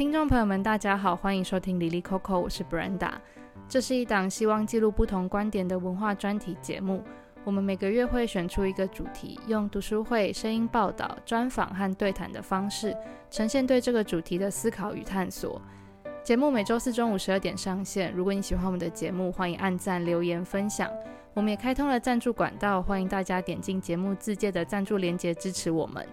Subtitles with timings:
[0.00, 3.10] 听众朋友们，大家好，欢迎收听李丽 Coco，我是 Brenda。
[3.68, 7.04] 这是一档希望记录不同观点的文化专题节目。
[7.44, 12.96] 我们每个月会选出一个主题，用读书会、声音报道、专访和对谈的方式，
[13.30, 15.60] 呈现对这个主题的思考与探索。
[16.24, 18.10] 节目每周四中午十二点上线。
[18.14, 20.90] 如果你喜欢我们的节目，欢迎按赞、留言、分享。
[21.34, 26.08] 我们也开通了赞助管道，欢迎大家点进节目自介的赞助链接支持我们。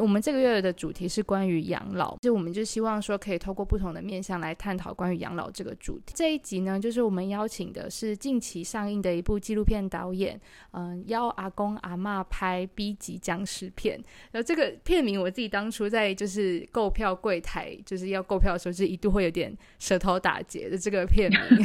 [0.00, 6.12] 我们这个月的主题是关于养老，就我们就希望说可以透过不同的面向来探讨关于养老这个主题。
[6.14, 10.40] 这一集呢，就是我们邀请的是近期上映的一部纪录片导演，
[10.72, 14.02] 嗯，邀阿公阿嬷拍 B 级僵尸片。
[14.30, 21.64] 然后这个片名我自己当初在就是购票柜台就是要购票的时候，就一度会有点舌头打结的这个片名。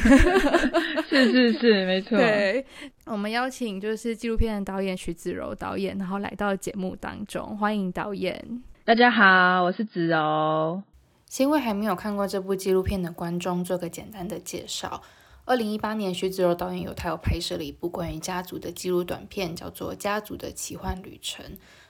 [1.09, 2.17] 是是是，没错。
[2.17, 2.65] 对，
[3.05, 8.63] 我们邀请就是纪录片的导演徐子柔导演，然后来到节目当中，欢迎导演。
[8.85, 10.81] 大家好，我是子柔。
[11.27, 15.03] 先为还没有看过这部纪录片的观众做个简单的介绍。
[15.43, 21.45] 二零一八年，徐子柔导演有他有拍摄了一部关于家族的纪录短片，叫做《家族的奇幻旅程》。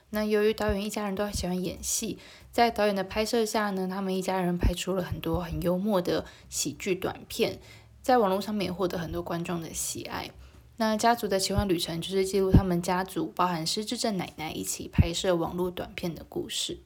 [0.09, 2.17] 那由于导演一家人都很喜欢演戏，
[2.51, 7.59] 在导演的拍摄下呢，他们一家人拍出了很多很幽默的喜剧短片，
[8.01, 10.31] 在网络上面也获得很多观众的喜爱。
[10.77, 16.79] 那家族的奇幻旅程就是记录他们家族，包含失智症奶奶一起拍摄网络短片的故事。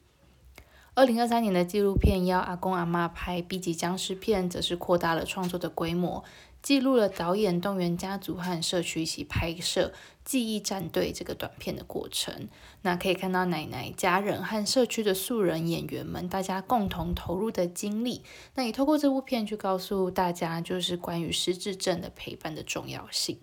[0.94, 6.24] 二零二三年的纪录片邀阿公阿嬷拍 B 级僵尸片，则是扩大了创作的规模，
[6.60, 9.92] 记录了导演动员家族和社区一起拍摄
[10.24, 12.48] 记忆战队这个短片的过程。
[12.82, 18.22] 那可以看到奶奶、家人和社区的素人演员们，大家共同投入的经历。
[18.56, 23.38] 那也透过这部片去告诉大家，就是关于失智症的陪伴的重要性。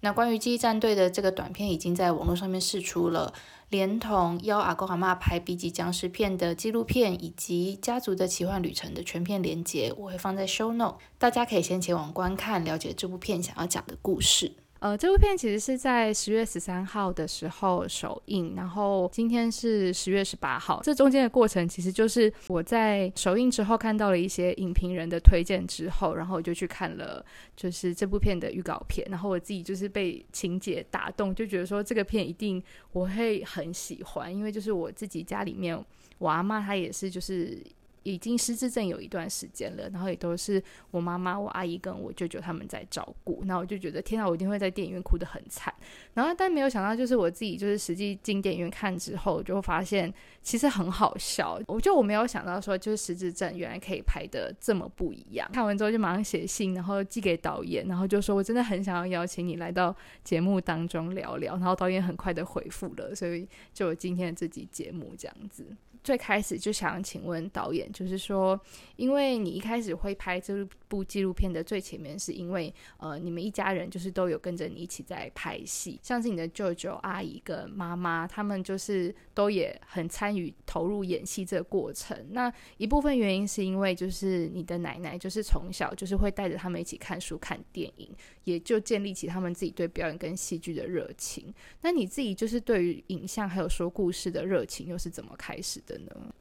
[0.00, 3.34] 那关于记忆战队的这个短片已经在网络上面试出了，
[3.68, 14.52] 连同邀阿公阿妈拍 B 级僵尸片的纪录片以及家族的奇幻旅程的全片连接，我会放在 show note，大家可以先前往观看，了解这部片想要讲的故事。
[14.80, 20.80] 呃，这部片其实是在十月十三号的时候首映，然后今天是十月十八号。
[20.82, 27.22] 这中间的过程其实就是我在首映之后看到了一些影评人的推荐之后，然后我就去看了
[27.54, 35.78] 就是这部片的预告片，然后我自己就是被情节打动，就觉得说这个片一定我会很喜欢，因为就是我自己家里面
[36.16, 37.62] 我阿嬷她也是就是。
[38.02, 43.42] 已经失智症有一段时间了，然后也都是我妈妈、我阿姨跟我舅舅他们在照顾。
[43.44, 45.72] 那我就觉得，天啊，我一定会在电影院哭得很惨。
[46.14, 50.12] 然后，但没有想到，就是我自己就是实际进电影院看之后，就发现
[50.42, 51.60] 其实很好笑。
[51.66, 55.48] 我就我没有想到说，就是失智症原来可以拍得这么不一样。
[55.52, 59.94] 看完之后就马上写信，然后寄给导演，然后就说我真的很想要邀请你来到
[60.24, 61.52] 节目当中聊聊。
[61.56, 65.66] 然后导演很快的回复了，所以就有今天的这集节目这样子。
[66.02, 68.58] 最开始就想请问导演，就是说，
[68.96, 82.16] 因为你一开始会拍这部纪录片的最前面，是因为呃，你们一家人就是都有跟着你一起在拍戏，像是你的舅舅、阿姨跟妈妈，他们就是都也很参与投入演戏这个过程。
[82.30, 88.10] 那一部分原因是因为就是你的奶奶就是从小就是会带着他们一起看书、看电影，
[88.44, 91.54] 也就建立起他们自己对表演跟戏剧的热情。
[91.82, 95.89] 那你自己就是对于影像还有说故事的热情又是怎么开始的？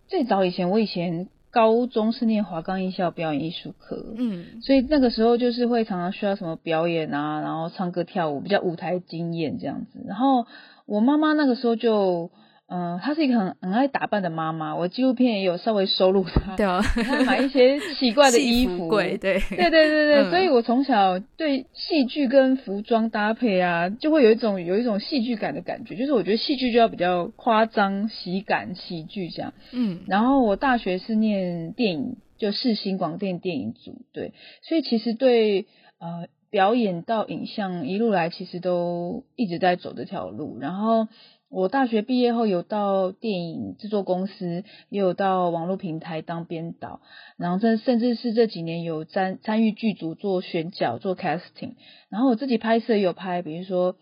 [0.08, 10.04] 最早以前，我以前高中是念华冈艺校表演艺术科，嗯，所以那个时候就是会常常需要什么表演啊，然后唱歌跳舞，比较舞台经验这样子。
[10.08, 10.46] 然后
[10.86, 12.32] 我妈妈那个时候就。
[12.72, 14.75] 嗯，她是一个很很爱打扮的妈妈。
[14.75, 25.96] 我纪录片也有稍微收录她，对啊，她买一些奇怪的衣服， 对对对对对，嗯、所以我从小对戏剧跟服装搭配啊，就会有一种有一种戏剧感的感觉。
[25.96, 29.53] 就是我觉得戏剧就要比较夸张、喜感、喜剧这样。
[29.72, 35.66] 嗯，然后我大学是念电影，就世新广电电影组，对，所以其实对
[36.00, 41.07] 呃表演到影像一路来，其实都一直在走这条路，然后。
[41.50, 47.01] 我大学毕业后有到电影制作公司，也有到网络平台当编导，
[47.38, 51.74] 然后这甚至是这几年有参参与剧组做选角、做 casting，
[52.10, 53.96] 然后我自己拍摄有拍，比如说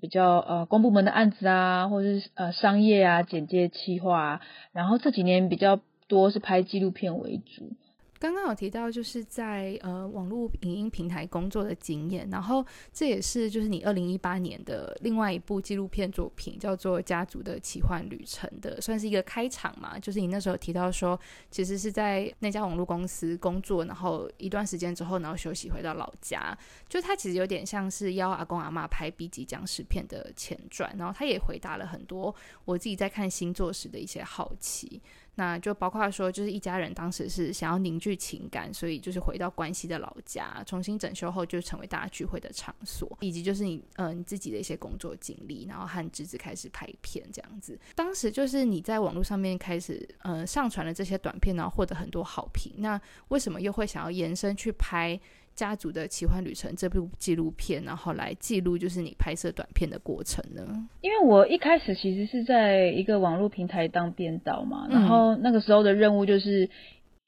[0.00, 4.40] 比较呃公部门的案子啊，或者是呃商业啊、简介企划啊，
[4.72, 7.72] 然后这几年比较多是拍纪录片为主。
[8.20, 12.62] 刚刚有提到，就是在呃网络影音平台工作的经验，然后
[12.92, 19.98] 这也是就是你二零一八年的另外一部纪录片作品，叫做《家族的奇幻旅程》的，算是一个开场嘛。
[19.98, 21.18] 就是你那时候提到说，
[21.50, 26.54] 其实是在那家网络公司工作，然后一段时间之后，然后休息回到老家，
[26.90, 32.34] 就他其实有点像是邀阿公阿妈拍 B 级僵尸片的前传，然后他也回答了很多
[32.66, 35.00] 我自己在看星座时的一些好奇。
[35.40, 47.80] 那就包括说，就是一家人当时是想要凝聚情感，所以就是回到关西的老家，重新整修后就成为大家聚会的场所，以及就是你、呃、你自己的一些工作经历，然后和侄子开始拍片这样子。
[47.94, 52.74] 当时就是你在网络上面开始、呃、上传了这些短片，然后获得很多好评。
[52.76, 55.18] 那为什么又会想要延伸去拍？
[55.54, 60.88] 家族的奇幻旅程这部纪录片，然后来记录就是你拍摄短片的过程呢？
[61.02, 66.70] 因为我一开始其实是在一个网络平台当编导嘛，然后那个时候的任务就是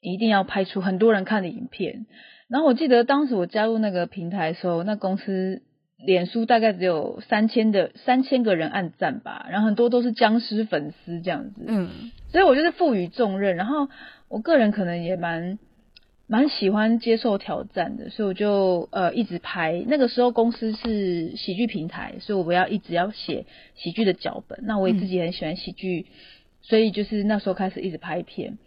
[0.01, 2.07] 一定要拍出很多人看的影片。
[2.47, 5.61] 然后我记得当时我加入那个平台的时候，那公司
[6.03, 11.63] 脸书大概只有三千的三千个人按赞吧，然后很多都是僵尸粉丝这样子。
[11.67, 13.89] 嗯，所以我就是赋予重任，然后
[14.27, 15.59] 我个人可能也蛮。
[16.27, 19.83] 蛮喜欢接受挑战的，所以我就呃一直拍。
[19.87, 24.59] 那个时候公司是喜剧平台，所以我要一直要写喜剧的脚本。
[24.63, 26.13] 那我也自己很喜欢喜剧，嗯，
[26.61, 28.57] 所以就是那时候开始一直拍片。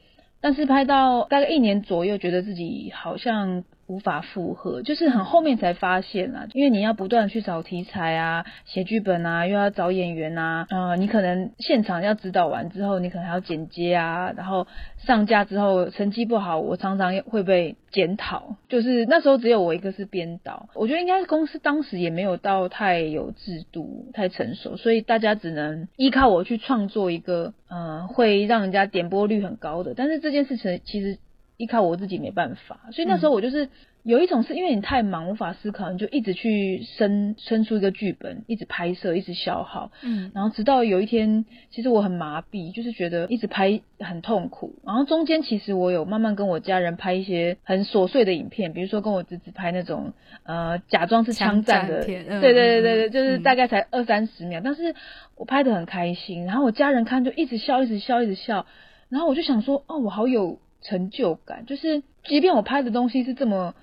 [0.40, 3.64] 但是拍到大概一年左右，觉得自己好像。
[3.86, 14.66] 无法负荷，就是很后面才发现啊，因为你要不断去找题材啊，写剧本啊，又要找演员啊，呃，你可能现场要指导完之后，你可能还要剪接啊，然后
[14.98, 18.56] 上架之后成绩不好，我常常会被检讨。
[18.68, 29.94] 就是那时候只有我一个是编导，我觉得应该是公司当时也没有到太有制度、太成熟，所以大家只能依靠我去创作一个，呃，会让人家点播率很高的。
[29.94, 31.18] 但是这件事情其实。
[31.56, 33.68] 依靠我自己没办法，所以那时候我就是
[34.02, 44.74] 有一种是因为你太忙无法思考，你就一直去生生出一个剧本，一直拍摄，一直消耗，嗯，然后直到有一天，其实我很麻痹，就是觉得一直拍很痛苦。
[44.84, 50.12] 然后中间其实我有慢慢跟我家人拍一些很琐碎的影片，比如说跟我侄子拍那种
[50.44, 54.94] 呃假装是枪战的，嗯，对对对对对，就是大概才二三十秒，嗯，但是
[55.36, 58.66] 我拍的很开心，然后我家人看就一直笑，一直笑，一直笑，
[59.08, 60.58] 然后我就想说，哦，我好有。
[60.86, 63.74] 成就感就是，即便我拍的东西是这么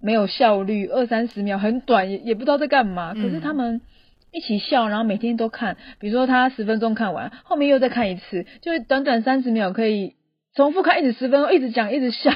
[0.00, 3.14] 没有效率，二三十秒很短，也也不知道在干嘛。
[3.14, 3.80] 可是他们
[4.30, 10.14] 一起笑，然后每天都看，比如说他十分钟看完，后面又再看一次，就短短三十秒可以
[10.54, 12.32] 重复看，一直十分钟，一直讲，一直笑。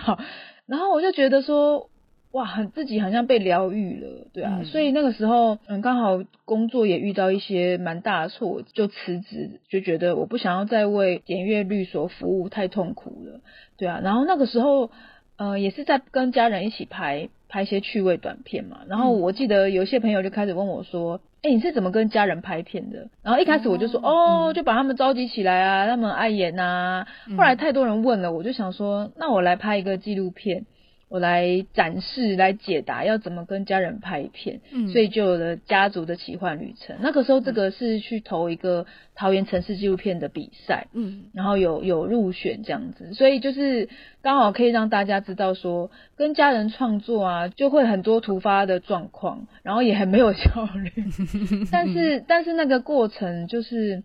[0.67, 1.89] 然后我就觉得说，
[2.33, 4.59] 哇，很自己好像被疗愈了，对啊。
[4.59, 4.65] 嗯。
[4.67, 13.41] 所以那个时候，嗯，刚好工作也遇到一些蛮大的错，就辞职，就觉得我不想要再为点阅率所服务，太痛苦了。
[13.79, 14.91] 对啊，然后那个时候，
[15.39, 18.81] 呃，也是在跟家人一起拍拍一些趣味短片嘛。
[18.87, 27.09] 然后我记得有些朋友就开始问我说：“哎、嗯，你是怎么跟家人拍片的？”然后一开始我就说：“嗯、哦，就把他们召集起来啊，他们爱演呐、啊。
[27.29, 30.67] 嗯”后来太多人问了，我就想说：“那我来拍一个纪录片。”
[31.09, 36.97] 我来展示、来解答要怎么跟家人拍片，嗯，所以就有了家族的奇幻旅程。
[37.01, 43.89] 那个时候，这个是去投一个桃园城市纪录片的比赛，嗯，然后有有入选这样子，所以就是
[44.21, 50.91] 刚好可以让大家知道说，跟家人创作啊，就会很多突发的状况，然后也很没有效率，
[51.71, 54.03] 但是但是那个过程就是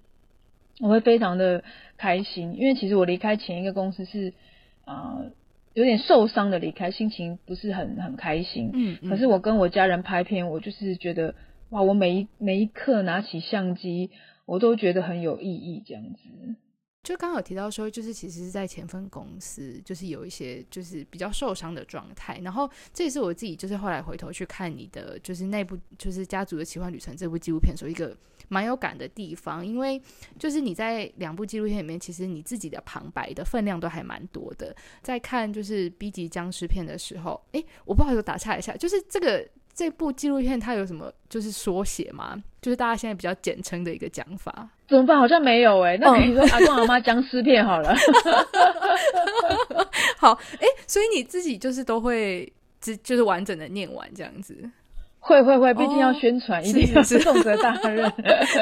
[0.80, 1.64] 我会非常的
[1.98, 4.34] 开心，因为其实我离开前一个公司是
[4.86, 5.18] 啊。
[5.18, 5.32] 呃
[5.74, 8.72] 有点受伤的离开，心情不是很很开心。
[8.74, 11.34] 嗯，嗯，可是我跟我家人拍片，我就是觉得
[11.70, 14.12] 哇，我每一每一刻拿起相机，
[14.46, 16.56] 我都觉得很有意义，这样子。
[17.04, 22.40] 就刚好提到说，就是其实是在前份公司，就是有一些就是比较受伤的状态。
[22.44, 28.16] 然后这也是我自己就是后来回头去看你的，就是那部就是《家族的奇幻旅程》这部纪录片，时候一个
[28.52, 29.66] 蛮有感的地方。
[29.66, 30.00] 因为
[30.38, 34.76] 就是你在两部纪录片里面，其实你自己的旁白的分量都还蛮多的。
[35.02, 39.48] 在看就是 B 级僵尸片的时候，诶，我不好意思打岔一下，就是这个。
[39.74, 42.36] 这部纪录片它有什么就是缩写吗？
[42.62, 44.70] 就是大家现在比较简称的一个讲法。
[44.86, 45.18] 怎么办？
[45.18, 47.96] 好像没有诶、欸、那比如说阿公阿妈僵尸片好了。
[50.20, 54.70] 好，哎、欸，所以你自己就是都会，就就是完整的念完这样子。
[55.24, 58.12] 会会会，毕竟要宣传，一定是 重责大任。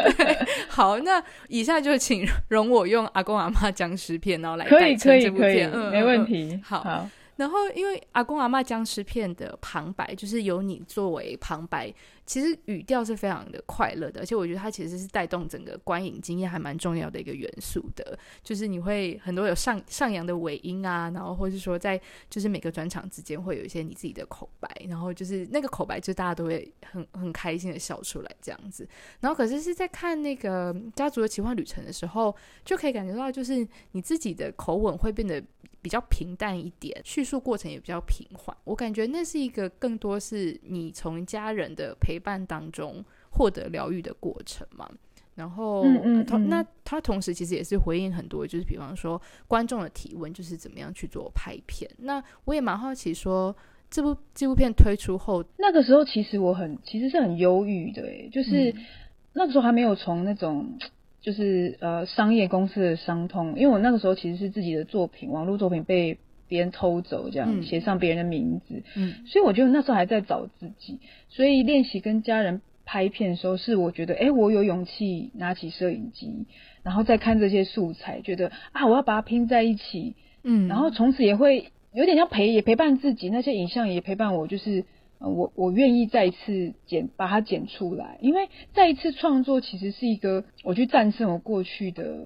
[0.69, 5.71] 好，那以下就请容我用阿公阿妈僵尸片，然后来代称这部片。
[5.73, 6.59] 嗯，没问题。
[6.63, 6.81] 好。
[6.81, 11.89] 好然后，因为阿公阿妈僵尸片的旁白就是由你作为旁白。
[12.29, 18.15] 其实语调是非常的快乐的，而且我觉得它其实是带动整个观影经验还蛮重要的一个元素的。
[18.43, 28.88] 就是你会很多有上上扬的尾音啊，然后或是说在就是每个转场之间会有一些你自己的口白，然后就是那个口白就大家都会很很开心的笑出来这样子。
[29.21, 35.43] 然后可是是在看那个家族的奇幻旅程的时候，就可以感觉到就是你自己的口吻会变得
[35.81, 38.55] 比较平淡一点，叙述过程也比较平缓。
[38.65, 42.18] 我感觉那是一个更多是你从家人的陪。
[42.19, 44.89] 伴当中获得疗愈的过程嘛，
[45.35, 51.89] 然后，嗯嗯嗯、那他同时其实也是回应很多，就是比方说观众的提问，就是怎么样去做拍片。
[51.99, 53.57] 那我也蛮好奇说，说
[53.89, 58.85] 这部纪录片推出后，那个时候其实我很其实是很忧郁的，哎，就是、嗯、
[59.33, 60.77] 那个时候还没有从那种
[61.21, 66.17] 就是呃商业公司的伤痛，因为我那个时候其实是自己的作品，网络作品被
[66.50, 72.60] 别人偷走，这样写、嗯、上别人的名字，嗯，所以我觉得那时候还在找自己，所以练习跟家人。
[72.91, 76.48] 拍片的时候是我觉得，哎、欸，我有勇气拿起摄影机，
[76.82, 84.86] 然后再看这些素材，觉得啊，我要把它拼在一起，嗯，然后从此也会有点像陪，也陪伴自己，那些影像也陪伴我，就是
[85.20, 92.25] 呃，我我愿意再一次剪，把它剪出来，因为再一次创作其实是一个我去战胜我过去的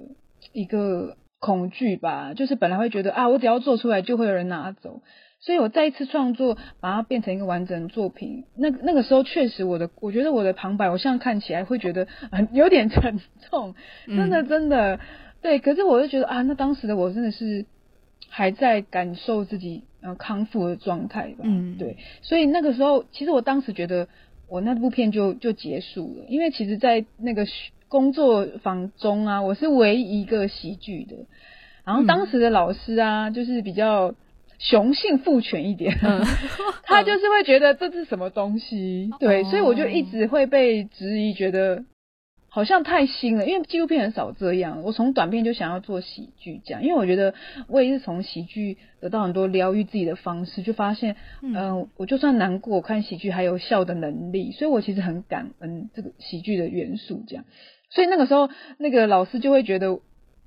[0.54, 5.02] 一个恐惧吧，就是本来会觉得啊，我只要做出来就会有人拿走。
[5.42, 8.46] 所以我再一次创作，把它变成一个完整的作品。
[8.56, 13.20] 那那个时候确实，我的我觉得我的旁白，我现在看起来会觉得很有点沉
[13.50, 13.76] 重，
[14.08, 15.00] 真的真的、嗯、
[15.42, 15.60] 对。
[15.60, 17.66] 可是我就觉得啊，那当时的我真的是
[18.30, 21.40] 还在感受自己呃康复的状态吧。
[21.44, 21.98] 嗯，对。
[22.22, 24.08] 所以那个时候，其实我当时觉得
[24.48, 27.46] 我那部片就就结束了，因为其实，在那个
[27.94, 31.16] 工作坊中啊，我是唯一一个喜剧的。
[31.86, 34.16] 然后当时的老师啊，就是比较。
[34.60, 36.22] 雄性父权一点，嗯、
[36.88, 41.84] 他就是会觉得这是什么东西，嗯、对，所以我就一直会被质疑，觉得
[42.48, 44.84] 好像太新了，因为纪录片很少这样。
[44.84, 47.34] 我从短片就想要做喜剧这样，因为我觉得
[47.68, 57.44] 我也是从喜剧得到很多疗愈自己的方式，就发现，嗯、呃，我就算难过，我看喜剧还有笑的能力，所以我其实很感恩这个喜剧的元素这样。
[57.94, 60.00] 所以那个时候，那个老师就会觉得，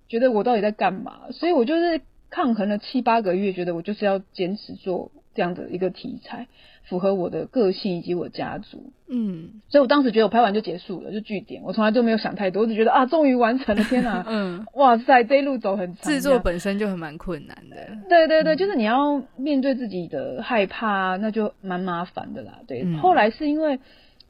[0.08, 1.30] 觉得我到底在干嘛？
[1.30, 2.00] 所以我就是。
[2.28, 6.48] 抗衡了七八个月，觉得我就是要坚持做这样的一个题材，
[6.82, 8.92] 符合我的个性以及我家族。
[9.08, 11.62] 嗯，所以我当时觉得我拍完就结束了，就据点。
[11.62, 13.84] 我从来就没有想太多，我只觉得啊，终于完成了！
[13.84, 16.12] 天哪， 嗯，哇塞，这一路走很长。
[16.12, 17.76] 制作本身就很蛮困难的。
[18.08, 22.58] 对对对，嗯、就是你要面对自己的害怕，那就蛮麻烦的啦。
[22.66, 23.78] 对，嗯、后来是因为，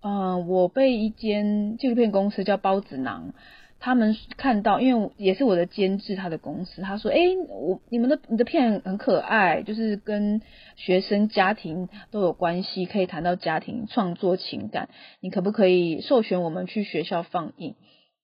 [0.08, 3.34] 嗯、我被一间纪录片公司叫包子囊。
[3.80, 10.42] 他们看到，因为也是我的监制，他的公司，他说：“哎，我你们的你的片很可爱，就是跟
[10.76, 14.88] 学生家庭都有关系，可以谈到家庭创作情感，
[15.20, 17.74] 你可不可以授权我们去学校放映？”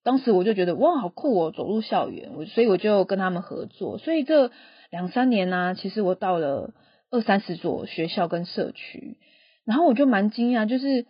[0.05, 3.99] 当时我就觉得哇，好酷哦，走入校园，我所以我就跟他们合作。
[3.99, 4.53] 所以这
[4.91, 6.73] 两三年呢、其实我到了
[7.11, 9.19] 二三十所学校跟社区，
[9.65, 11.07] 然后我就蛮惊讶，就是。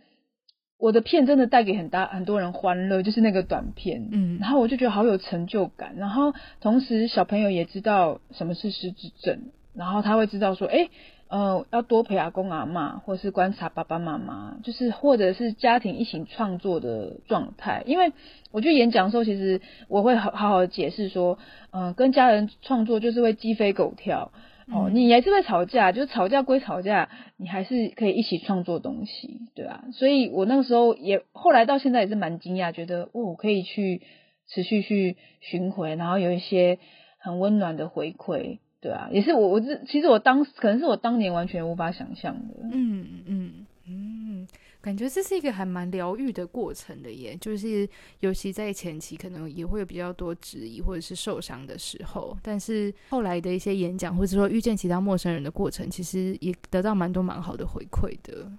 [0.83, 9.43] 我的片真的带给很大很多人欢乐，就是那个短片，嗯，然后我就觉得好有成就感，然后同时小朋友也知道什么是失智症，
[9.75, 10.89] 然后他会知道说，哎，
[11.29, 18.13] 呃，要多陪阿公阿妈，或是观察爸爸妈妈，就是或者是家庭一起创作的状态，因为
[18.51, 21.39] 我去演讲的时候，其实我会好好好的解释说，
[21.71, 24.33] 嗯、呃，跟家人创作就是会鸡飞狗跳。
[24.71, 29.85] 哦，你还是会吵架，就是吵架归吵架，你还是可以一起创作东西，对啊。
[29.93, 34.03] 所以我那个时候也，后来到现在也是蛮惊讶，觉得哦，可以去
[34.47, 36.79] 持续去巡回，然后有一些
[37.19, 44.49] 很温暖的回馈，对啊，也是我我这其实我当可能是我当年完全无法想象的，嗯嗯嗯。
[44.83, 58.51] 感觉这是一个还蛮疗愈的过程的耶，就是尤其在前期可能也会有比较多质疑或者是受伤的时候，但是后来的一些演讲或者说遇见其他陌生人的过程，其实也得到蛮多蛮好的回馈的。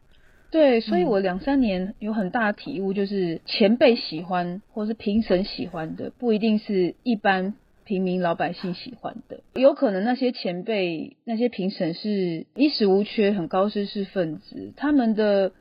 [0.49, 7.53] 对，所以我两三年有很大的体悟，就是前辈喜欢或是评审喜欢的，不一定是一般
[7.83, 15.51] 平民老百姓喜欢的，有可能那些前辈那些评审是衣食无缺、很高知识分子，他们的。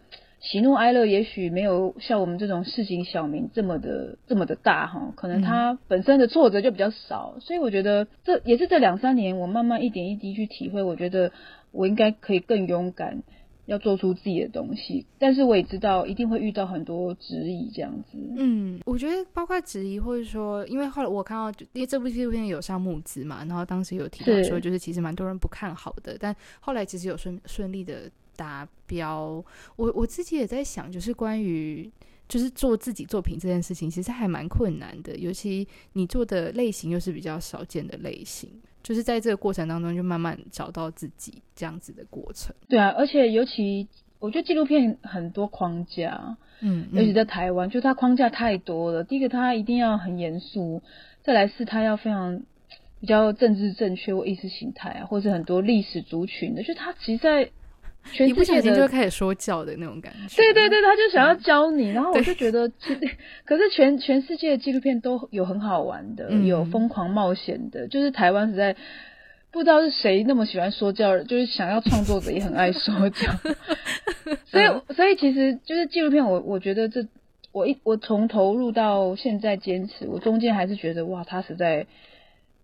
[0.43, 11.31] 喜怒哀乐也许没有像我们这种市井小民这么的这么的大哈，可能他本身的挫折就比较少，所以我觉得这也是这两三年我慢慢一点一滴去体会，我觉得
[11.71, 13.23] 我应该可以更勇敢，
[13.67, 18.19] 要做出自己的东西，但是我也知道一定会遇到很多质疑这样子。
[18.37, 28.11] 嗯，我觉得包括质疑，或者说，因为后来我看到，因为这部纪录片有上募资嘛，然后当时有提到说，就是其实蛮多人不看好的，但后来其实有顺顺利的。
[28.37, 29.45] 达标，
[29.77, 31.91] 我我自己也在想，就是关于
[32.29, 38.51] 就是做自己作品这件事情，其实还蛮困难的，尤其你做的类型又是比较少见的类型，
[38.83, 42.55] 就是在这个过程当中就慢慢找到自己这样子的过程。
[42.69, 49.05] 对啊，而且尤其我觉得纪录片很多框架，嗯，尤其在台湾，就它框架太多了。
[49.05, 50.81] 第一个，它一定要很严肃；
[51.23, 52.43] 再来是它要非常
[53.01, 57.51] 比较政治正确或意识形态啊，或者很多历史族群的，就它其实在。
[58.13, 60.37] 全世界的一不小心就会开始说教的那种感觉。
[60.37, 63.01] 对对对，他就想要教你，嗯、然后我就觉得，其实
[63.45, 68.75] 可是全全世界的纪录片都有很好玩的，嗯、有疯狂冒险的，就是台湾实在
[69.51, 73.33] 不知道是谁那么喜欢说教，就是想要创作者也很爱说教，
[74.51, 77.07] 所以所以其实就是纪录片我，我我觉得这
[77.53, 81.87] 我一我从投入到现在坚持，我中间还是觉得哇，他实在。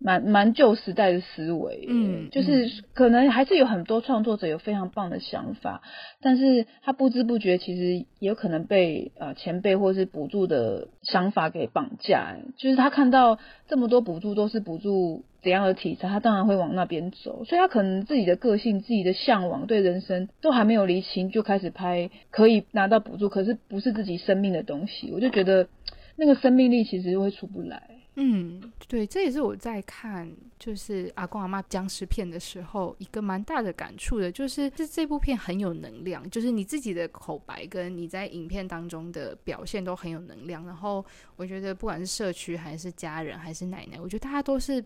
[0.01, 5.81] 蛮蛮旧时代的思维，嗯，就是可能还是有很多创作者有非常棒的想法，
[6.21, 25.67] 但是他不知不觉其实也有可能被呃前辈或是补助的想法给绑架，就是他看到这么多补助都是补助怎样的题材，他当然会往那边走，所以他可能自己的个性、自己的向往、对人生都还没有厘清，就开始拍可以拿到补助，可是不是自己生命的东西，我就觉得
[26.15, 27.88] 那个生命力其实会出不来。
[28.21, 40.65] 嗯，对，这也是我在看就是阿公阿妈僵尸片的时候一个蛮大的感触的，就是这这部片很有能量，就是你自己的口白跟你在影片当中的表现都很有能量。
[40.65, 41.05] 然后
[41.37, 44.83] 我觉得不管是社区还是家人还是奶奶，我觉得大家都是。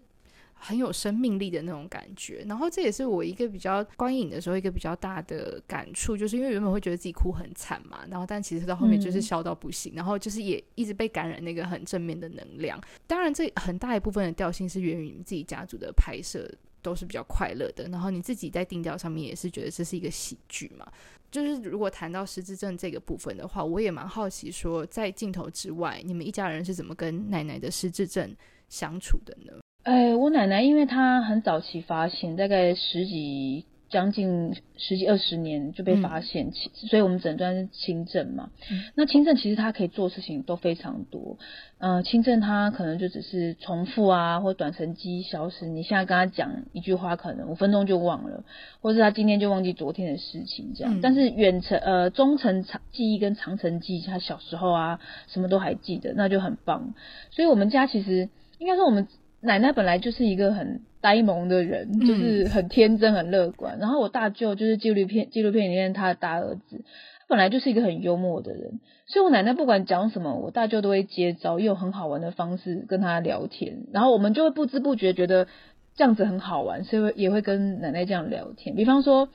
[0.65, 12.79] 很有生命力的那种感觉，然后这也是我一个比较观影的时候一个比较大的感触，就是因为原本会觉得自己哭很惨嘛，然后但其实到后面就是笑到不行，嗯、然后就是也一直被感染那个很正面的能量。
[13.05, 16.49] 当然，这很大一部分的调性是源于你自己家族的拍摄
[16.81, 20.89] 都是比较快乐的，然后你自己在定调上面也是觉得这是一个喜剧嘛。
[21.29, 28.33] 就是如果谈到失智症这个部分的话，我也蛮好奇说，在镜头之外，你们一家人是怎么跟奶奶的失智症
[28.69, 29.51] 相处的呢？
[29.83, 36.53] 哎，我奶奶因为她很早期发现，大概十几将近十几二十年就被发现，嗯、
[36.87, 38.49] 所以我们诊断是轻症嘛。
[38.71, 41.37] 嗯、那轻症其实她可以做事情都非常多，
[41.79, 45.65] 呃，轻症她可能就只是重复啊，或短程记忆消失。
[45.67, 48.45] 你现在跟她讲一句话，可能五分钟就忘了，
[48.79, 50.97] 或是她今天就忘记昨天的事情这样。
[50.97, 56.93] 嗯、但是远程呃中程长记忆跟长程记忆，她小时候啊什么都还记得，那就很棒。
[57.31, 59.09] 所以我们家其实应该说我们。
[59.43, 63.77] 奶奶本来就是一个很呆萌的人，就是很天真、很乐观。
[63.77, 66.85] 嗯、然后我大舅就是纪录片纪录片里面他的大儿子，
[67.19, 68.79] 他本来就是一个很幽默的人。
[69.05, 73.83] 所以我奶奶不管讲什么，我大舅都会接招，用很好玩的方式跟他聊天。
[73.91, 75.47] 然后我们就会不知不觉觉得
[75.95, 78.77] 这样子很好玩，所以也会跟奶奶这样聊天。
[78.77, 79.27] 比方说，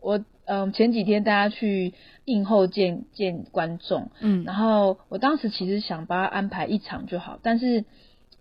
[0.00, 1.94] 我嗯、呃、前几天大家去
[2.24, 7.84] 映后见见观众，嗯，然后我当时其实想把他安排一场就好，但是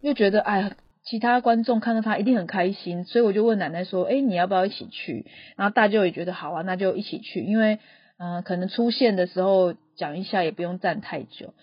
[0.02, 0.72] 又觉得哎呀。
[1.04, 5.26] 其他观众看到他一定很开心，所以我就问奶奶说：“哎，你要不要一起去？”
[5.58, 7.42] 然后大舅也觉得好啊，那就一起去。
[7.44, 7.80] 因为，
[8.18, 11.54] 呃，可能出现的时候讲一下也不用站太久。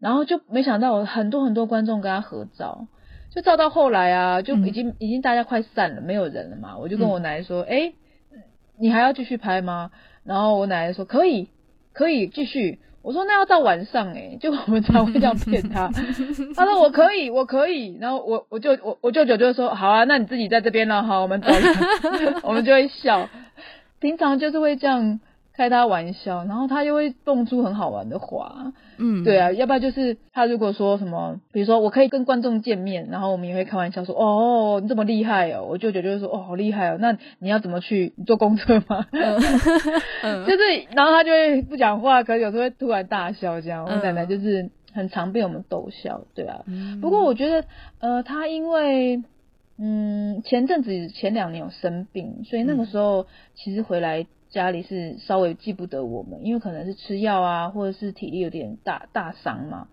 [0.00, 2.88] 然后就没想到很多很多观众跟他合照，
[3.32, 6.76] 就照到后来啊，就已经、嗯、已经大家快散了，没有人了嘛。
[6.76, 7.92] 我就跟我奶奶说：“哎、
[8.32, 8.42] 嗯，
[8.78, 9.92] 你还要继续拍吗？”
[10.24, 11.48] 然后我奶奶说：“可以，
[11.92, 15.88] 可以继续。”我说那要到晚上哎， 就我们才会这样骗他。
[16.54, 17.96] 他说我可以，我可以。
[17.98, 21.48] 然后我我就我我舅舅就说好啊，那你自己在这边了哈，我们走。
[22.44, 23.26] 我们就会笑。
[23.98, 25.20] 平常就是会这样。
[25.58, 38.12] 开他玩笑，然后他又会蹦出很好玩的话，嗯，对啊，要不然就是他如果说什么，比如说我可以跟观众见面，然后我们也会开玩笑说，哦，你这么厉害哦，我舅舅就会说，哦，好厉害哦，那你要怎么去？
[38.16, 39.04] 你坐公车吗？
[40.22, 43.84] 嗯、就是，然后他就会不讲话，可是有时候会突然大笑这样。
[43.84, 46.60] 我奶奶就是很常被我们逗笑，对啊。
[46.68, 47.64] 嗯、不过我觉得，
[47.98, 49.24] 呃，他因为，
[49.76, 54.24] 嗯，前阵子前两年有生病，所以那个时候其实回来。
[54.50, 59.88] 家里是稍微记不得我们，因为可能是吃药啊，或者是体力有点大大伤嘛，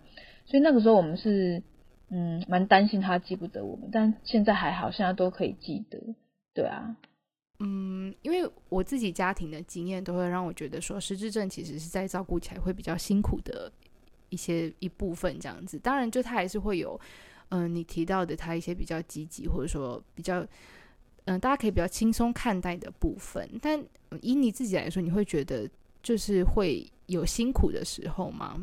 [0.46, 1.62] 所以那个时候我们是
[2.08, 5.98] 嗯蛮担心他记不得我们，但现在还好，现在都可以记得，
[6.54, 6.96] 对啊，
[7.60, 13.70] 嗯，因为我自己家庭的经验都会让我觉得说，失智症其实是在照顾起来会比较辛苦的
[14.30, 16.98] 一些一部分这样子，当然就他还是会有
[17.50, 20.46] 嗯、你提到的他一些比较积极或者说比较。
[21.26, 23.80] 嗯，大家可以比较轻松看待的部分，但
[24.20, 25.68] 以你自己来说，你会觉得
[26.02, 28.58] 就是会有辛苦的时候吗？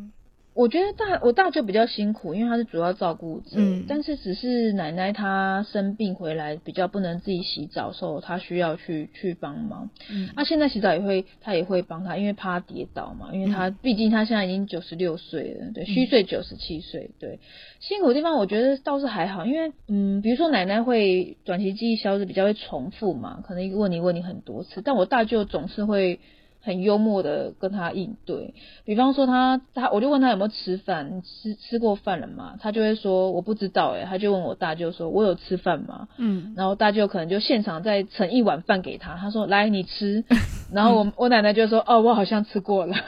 [0.54, 3.56] 我觉得大我大舅比较辛苦，因为他是主要照顾者。
[3.56, 9.90] 嗯，但是只是奶奶她生病回来比较不能自己洗澡的时候，她需要去去帮忙。
[10.12, 13.32] 嗯，那、啊、现在洗澡也会，她也会帮她，因为怕她跌倒嘛。
[13.34, 17.10] 因为他毕竟她现在已经九十六岁了，对，虚岁九十七岁。
[17.20, 17.40] 对，
[17.80, 26.20] 辛苦的地方我觉得倒是还好，因为嗯，比如说奶奶会短期记忆消失，比较会重复嘛，可能一个问题问你很多次，但我大舅总是会。
[26.64, 28.54] 很幽默的跟他应对。
[28.86, 32.56] 比方说他他，我就问他有没有吃饭，吃吃过饭了吗？
[32.60, 36.08] 他就会说我不知道诶，他就问我大舅说，我有吃饭吗？
[36.18, 40.24] 嗯，然后大舅可能就现场再盛一碗饭给他，他说来你吃，
[40.74, 42.96] 然后我我奶奶就说哦，我好像吃过了。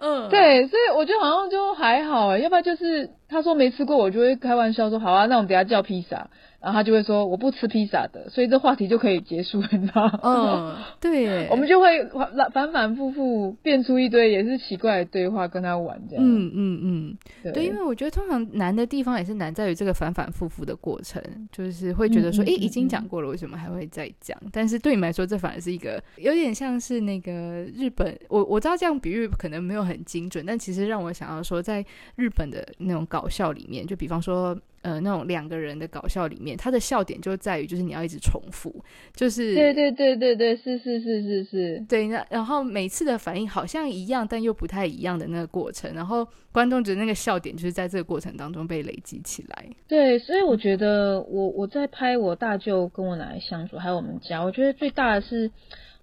[0.00, 6.30] 嗯，对，所以我觉得好像就还好诶，要不然就是他说没吃过，我就会开玩笑说好啊，那我们等下叫披萨。
[6.60, 10.20] 然后他就会说我不吃披萨的，所以这话题就可以结束，你知道吗？
[10.22, 12.04] 嗯，对， 我们就会
[12.52, 16.24] 反反复复变出一堆也是奇怪的对话跟他玩这样。
[16.24, 24.36] 嗯嗯嗯，对，对，因为我觉得通常难的地方也是难在于这个反反复复的过程，就是会觉得说，诶、嗯嗯嗯嗯，已经讲过了，为什么还会再讲？
[24.52, 27.32] 但是对你们来说，这反而是一个有点像是那个
[27.72, 31.84] 日本，我我知道这样比喻可能没有很精准，但其实让我想要说，在
[32.16, 34.58] 日本的那种搞笑里面，就比方说。
[34.82, 38.72] 呃，那种两个人的搞笑里面，他的笑点就在于，就是你要一直重复，
[39.12, 42.06] 就是对对对对对，是是是是是，对。
[42.06, 49.66] 那然后每次的反应好像一样，但又不太一样的那个过程，然后观众觉得那个笑点就是在这个过程当中被累积起来。
[49.88, 55.50] 对，所以我觉得我我在拍我大舅跟我奶奶相处，还有我们家，我觉得最大的是，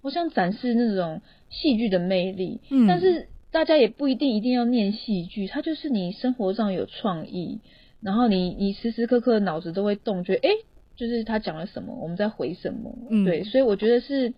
[0.02, 2.60] 我想展示那种戏剧的魅力。
[2.68, 7.60] 嗯，但是大家也不一定一定要念戏剧，它就是你生活上有创意。
[8.00, 10.54] 然后你你时时刻刻脑子都会动，觉得诶，
[10.96, 14.34] 就是他讲了什么，我们在回什么，嗯，对，所以我觉得是，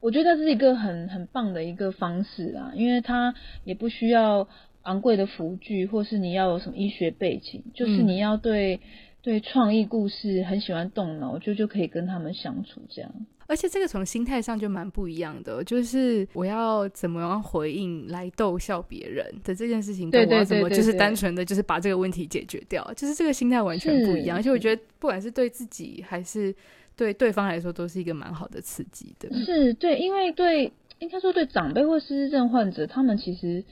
[0.00, 4.48] 我觉得这是一个很很棒的一个方式啊，因为他也不需要
[4.82, 8.80] 昂贵的辅具，或是你要有什么医学背景，就是你要对、嗯、
[9.22, 13.12] 对创意故事很喜欢动脑，就就可以跟他们相处这样。
[13.46, 24.36] 而且这个从心态上就蛮不一样的，就是我要怎么样回应来逗笑别人的这件事情，跟我要怎么就是单纯的就是把这个问题解决掉，就是这个心态完全不一样。
[24.36, 26.54] 而且我觉得不管是对自己还是
[26.96, 29.32] 对对方来说，都是一个蛮好的刺激的。
[29.44, 33.64] 是对，因为对应该说对长辈或失智症患者，他们其实。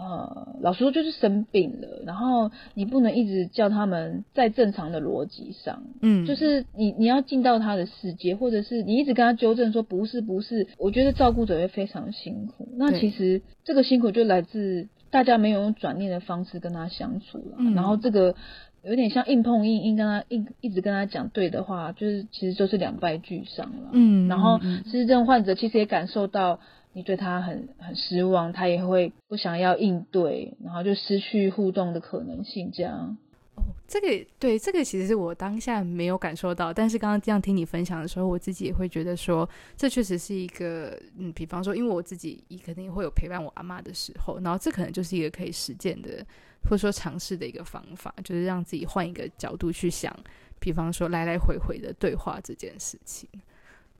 [0.00, 12.66] 呃，老实说就是生病了，然后你不能一直叫他们在正常的逻辑上，嗯，就是你你要进到他的世界，或者是你一直跟他纠正说不是不是，我觉得照顾者会非常辛苦。
[12.78, 18.34] 那其实这个辛苦就来自大家没有用转念的方式跟他相处了，嗯，然后这个
[18.82, 26.58] 有点像硬碰硬，硬跟他硬一直跟他讲对的话，就是其实就是两败俱伤了，嗯，然后失智症患者其实也感受到。
[26.92, 32.70] 你对他很很失望，他也会不想要应对，然后就失去互动的可能性。
[32.72, 33.16] 这样
[33.54, 46.24] 哦，这个对这个其实是我当下没有感受到，但是刚刚这样听你分享的时候，我自己也会觉得说，这确实是一个嗯，比方说，因为我自己也肯定会有陪伴我阿妈的时候，然后这可能就是一个可以实践的
[46.64, 50.14] 或者说尝试的一个方法，就是让自己换一个角度去想，
[50.58, 53.28] 比方说来来回回的对话这件事情。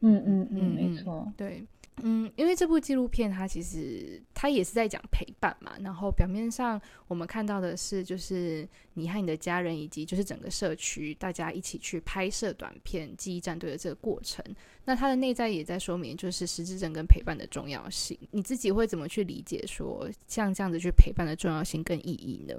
[0.01, 1.65] 嗯嗯嗯，没错，对。
[2.03, 14.43] 嗯，因为这部纪录片它其实它也是在讲陪伴嘛，然后表面上我们看到的是，就是你和你的家人以及就是整个社区大家一起去拍摄短片记忆战队的这个过程，
[14.85, 18.19] 那它的内在也在说明就是失智症跟陪伴的重要性。
[18.31, 22.55] 你自己会怎么去理解说像这样子去陪伴的重要性跟意义呢？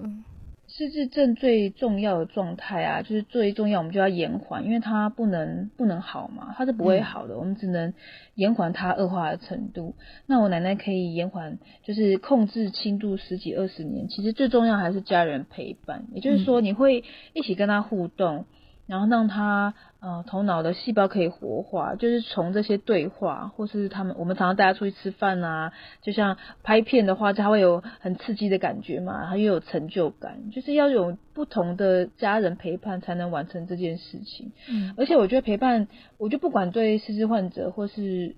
[0.82, 7.94] 失智症最重要的状态啊，就是最重要，我们就要延缓，因为它不能不能好嘛，它是不会好的，嗯、我们只能
[8.34, 9.94] 延缓它恶化的程度。
[10.26, 14.08] 那我奶奶可以延缓，就是控制轻度十几二十年。
[14.08, 18.46] 其实最重要还是家人陪伴，也就是说你会一起跟他互动。
[18.91, 34.51] 然后让他呃头脑的细胞可以活化，就是从这些对话，或是他们我们常常带他出去吃饭啊，就像拍片的话，他会有很刺激的感觉嘛，他又有成就感，就是要有不同的家人陪伴才能完成这件事情。
[34.69, 38.36] 嗯，而且我觉得陪伴，我就不管对失智患者或是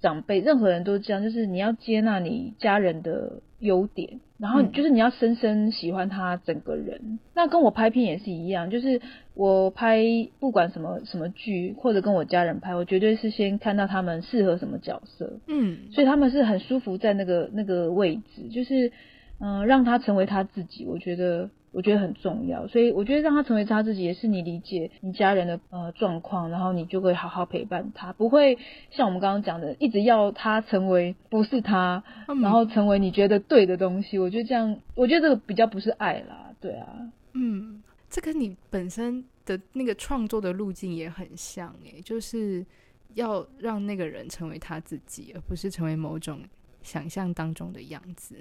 [0.00, 4.20] 长辈，任何人都这样，就是你要接纳你家人的优点。
[4.38, 9.02] 然后就是你要深深喜欢他整个人，嗯，那跟我拍片也是一样，就是
[9.34, 10.02] 我拍
[10.38, 18.92] 不管什么什么剧，或者跟我家人拍，我绝对是先看到他们适合什么角色，嗯，所以他们是很舒服在那个那个位置，就是
[19.40, 21.50] 嗯，呃，让他成为他自己，我觉得。
[21.72, 28.58] 我觉得很重要，所以我觉得让他成为他自己，也是你理解你家人的呃状况，然后你就会好好陪伴他，不会
[28.90, 34.18] 像我们刚刚讲的，一直要他成为不是他，嗯，然后成为你觉得对的东西。
[34.18, 36.88] 我觉得这样，我觉得这个比较不是爱啦，对啊，
[37.34, 42.66] 嗯，这跟你本身的那个创作的路径也很像诶，就是
[43.14, 46.40] 要让那个人成为他自己，而不是成为某种
[46.82, 48.34] 想象当中的样子。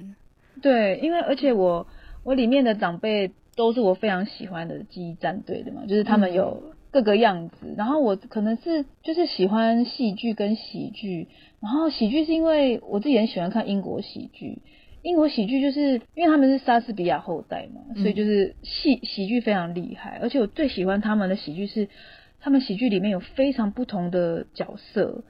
[0.64, 1.86] 对，因为而且我。
[2.24, 7.74] 我里面的长辈都是我非常喜欢的记忆战队的嘛，就是他们有各个样子。
[7.78, 11.28] 然后我可能是就是喜欢戏剧跟喜剧，
[11.60, 14.62] 然后喜剧是因为我自己很喜欢看英国喜剧。
[15.02, 20.20] 英国喜剧就是因为他们是莎士比亚后代嘛，所以就是戏喜剧非常厉害。
[20.22, 21.88] 而且我最喜欢他们的喜剧是，
[22.42, 25.24] 他们喜剧里面有非常不同的角色，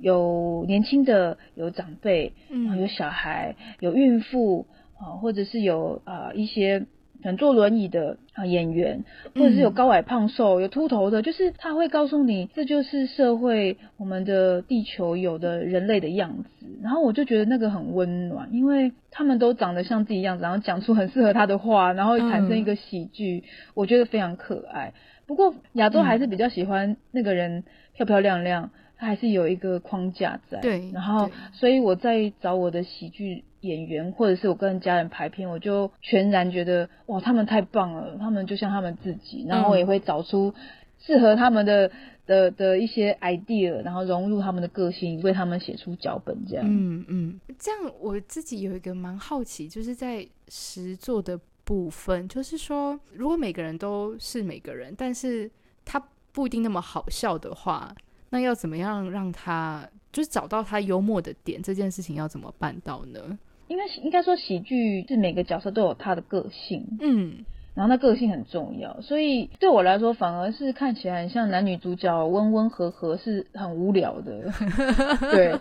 [0.00, 4.66] 有年轻的，有长辈，嗯，有小孩，有孕妇
[5.00, 6.86] 啊，或者是有啊一些。
[7.22, 16.66] 能坐轮椅的啊演员，或者是有高矮胖瘦、有秃头的，就是他会告诉你，这就是社会我们的地球有的人类的样子。
[16.82, 24.94] 然后我就觉得那个很温暖，因为他们都长得像自己样子，然后讲出很适合他的话，然后产生一个喜剧，我觉得非常可爱。
[25.26, 28.70] 不过亚洲还是比较喜欢那个人漂漂亮亮。
[28.96, 40.54] 他还是有一个框架在，对，然后所以我在找我的喜剧演员，或者是我跟家人拍片，我就全然觉得哇，他们太棒了，他们就像他们自己，然后我也会找出
[40.98, 41.90] 适合他们的
[42.26, 46.64] 的的一些 idea，然后融入他们的个性，为他们写出脚本这样。
[46.68, 55.50] 嗯嗯，这样我自己有一个蛮好奇，就是在实作的部分，就是说如果每个人都是每个人，但是
[55.84, 57.94] 他不一定那么好笑的话。
[58.32, 61.60] 那要怎么样让他就是找到他幽默的点？
[61.60, 63.36] 这件事情要怎么办到呢？
[63.70, 67.44] 应该应该说喜剧是每个角色都有他的个性，嗯，
[67.76, 74.50] 然后那个性很重要，所以对我来说反而是看起来很像男女主角温温和和是很无聊的，
[75.30, 75.54] 对，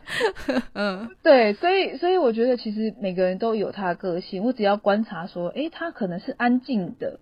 [0.74, 7.20] 嗯，对，所以所以我觉得其实每个人都有他的个性，我只要观察说，诶，他可能是安静的，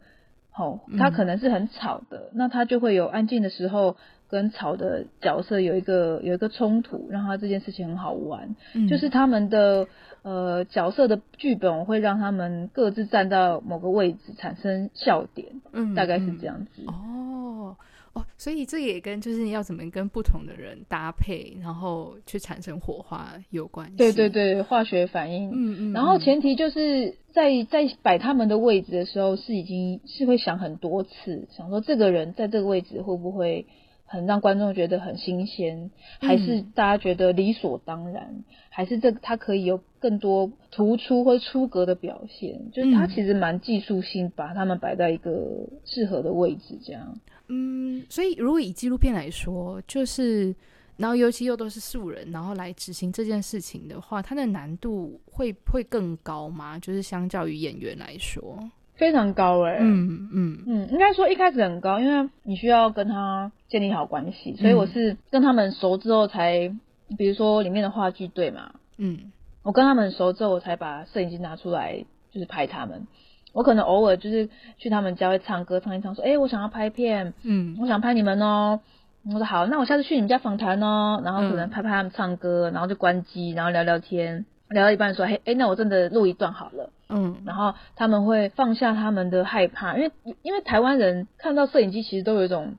[0.57, 3.97] 哦，他可能是很吵的，嗯，那他就会有安静的时候。
[4.29, 8.55] 跟草的角色有一个有一个冲突，让他这件事情很好玩。
[8.73, 9.87] 嗯、就是他们的
[10.21, 15.61] 呃角色的剧本，我会让他们各自站到某个位置，产生笑点。
[15.71, 16.83] 嗯，大概是这样子。
[16.87, 17.77] 哦
[18.11, 23.95] 哦，所以这也跟就是要怎么跟不同的人搭配，然后去产生火花有关系。
[23.95, 25.51] 对对对，化学反应。
[25.51, 25.93] 嗯嗯。
[25.93, 33.65] 然后前提就是在在摆他们的位置的时候，是已经是会想很多次，想说这个人在这个位置会不会。
[34.07, 42.71] 很让观众觉得很新鲜，还是大家觉得理所当然，嗯、还是这他可以有更多突出或出格的表现？
[42.71, 47.19] 就是他其实蛮技术性，把他们摆在一个适合的位置，这样。
[47.49, 50.55] 嗯，所以如果以纪录片来说，就是
[50.95, 56.79] 然后尤其又都是素人，然后来执行这件事情的话，它的难度会会更高吗？
[56.79, 58.57] 就是相较于演员来说。
[58.97, 60.63] 非常高哎、欸，嗯嗯。
[60.67, 66.71] 嗯，应该说一开始很高，因为你需要跟他建立好关系，所以我是跟他们熟之后才，
[67.17, 69.31] 比如说里面的话剧队嘛，嗯，
[69.63, 73.07] 我跟他们熟之后，我才把摄影机拿出来，就是拍他们。
[73.53, 79.33] 我可能偶尔就是去他们家会唱歌唱一唱，说，哎、欸，我想要拍片，嗯，我想拍你们哦、喔。
[79.33, 84.45] 我说好，那我下次去你们家访谈哦，然后可能拍拍他们唱歌，然后就关机，然后聊聊天。
[84.69, 92.75] 聊到一半说，嘿，哎，那我真的录一段好了，嗯，然后他们会放下他们的害怕，因为因为台湾人看到摄影机其实都有一种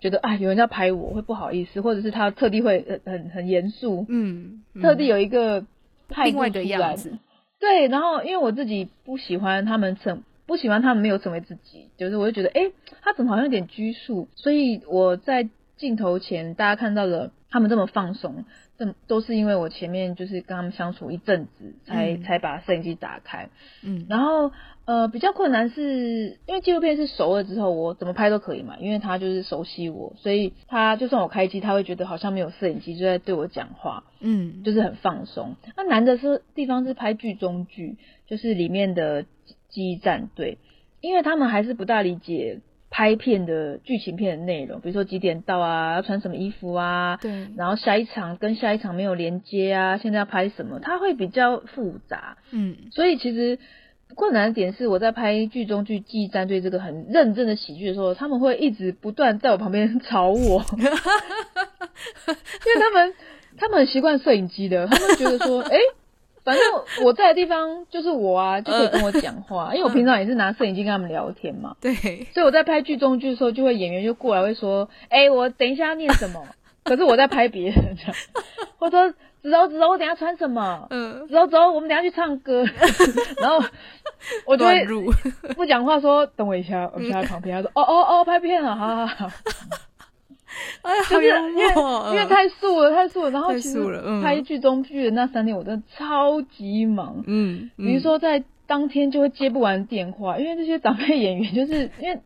[0.00, 5.64] 觉得啊，有人要拍我会不好意思，或者是他特地会很很很严肃，嗯，特地有一个
[6.24, 7.18] 另外的样子，
[7.58, 18.44] 对，然后因为我自己不喜欢他们成不喜欢他们没有成为自己，就是我就觉得，哎，他怎么好像有点拘束，所以我在镜头前大家看到了他们这么放松。
[18.84, 23.48] 这都是因为我前面就是跟他们相处一阵子，才、嗯、才把摄影机打开。
[23.84, 24.50] 嗯，然后
[24.84, 34.04] 呃比较困难是因为纪录片是熟了之后，我怎么拍都可以嘛，因为他就是熟悉我，所以他就算我开机，他会觉得好像没有摄影机就在对我讲话。
[34.20, 35.54] 嗯，就是很放松。
[35.76, 39.24] 那难的是地方是拍剧中剧，就是里面的
[39.68, 40.58] 记忆战队，
[41.00, 42.60] 因为他们还是不大理解。
[42.94, 53.58] 拍片的剧情片的内容，比如说几点到啊，要穿什么衣服啊，对，然后下一场跟下一场没有连接啊，现在要拍什么，它会比较复杂，嗯，所以其实
[54.14, 60.92] 困难的点是我在拍剧中剧记忆战队这个很认真的喜剧的时候，他们会一直不断在我旁边 吵我， 因为
[62.78, 63.14] 他们
[63.56, 65.82] 他们很习惯摄影机的，他们觉得说，哎、欸。
[66.44, 66.64] 反正
[67.04, 71.76] 我在的地方就是我啊，就可以跟我讲话，呃、因为我平常也是拿摄影机跟他们聊天嘛。
[71.80, 71.94] 对，
[72.34, 76.44] 所以我在拍剧中剧的时候，就会演员就过来会说：“哎、欸，我等一下要念什么？”
[76.84, 78.16] 可是我在拍别人这样，
[78.78, 82.64] 或者说：“子柔子柔，我等一下穿什么？”嗯，子柔子柔，我们等一下去唱歌。
[83.40, 83.64] 然后
[84.44, 84.84] 我就会
[85.54, 89.30] 不讲话，说：“等我一下，我现在旁边。”他说：“哦哦哦，拍片了，好好好。”
[90.82, 93.30] 哎呀，就是因为因为太素了，太素了。
[93.30, 93.80] 然后其实
[94.22, 97.22] 拍剧中剧的那三天，我真的超级忙。
[97.26, 102.20] 嗯，比如说在当天就会接不完电话，因为这些长辈演员就是因为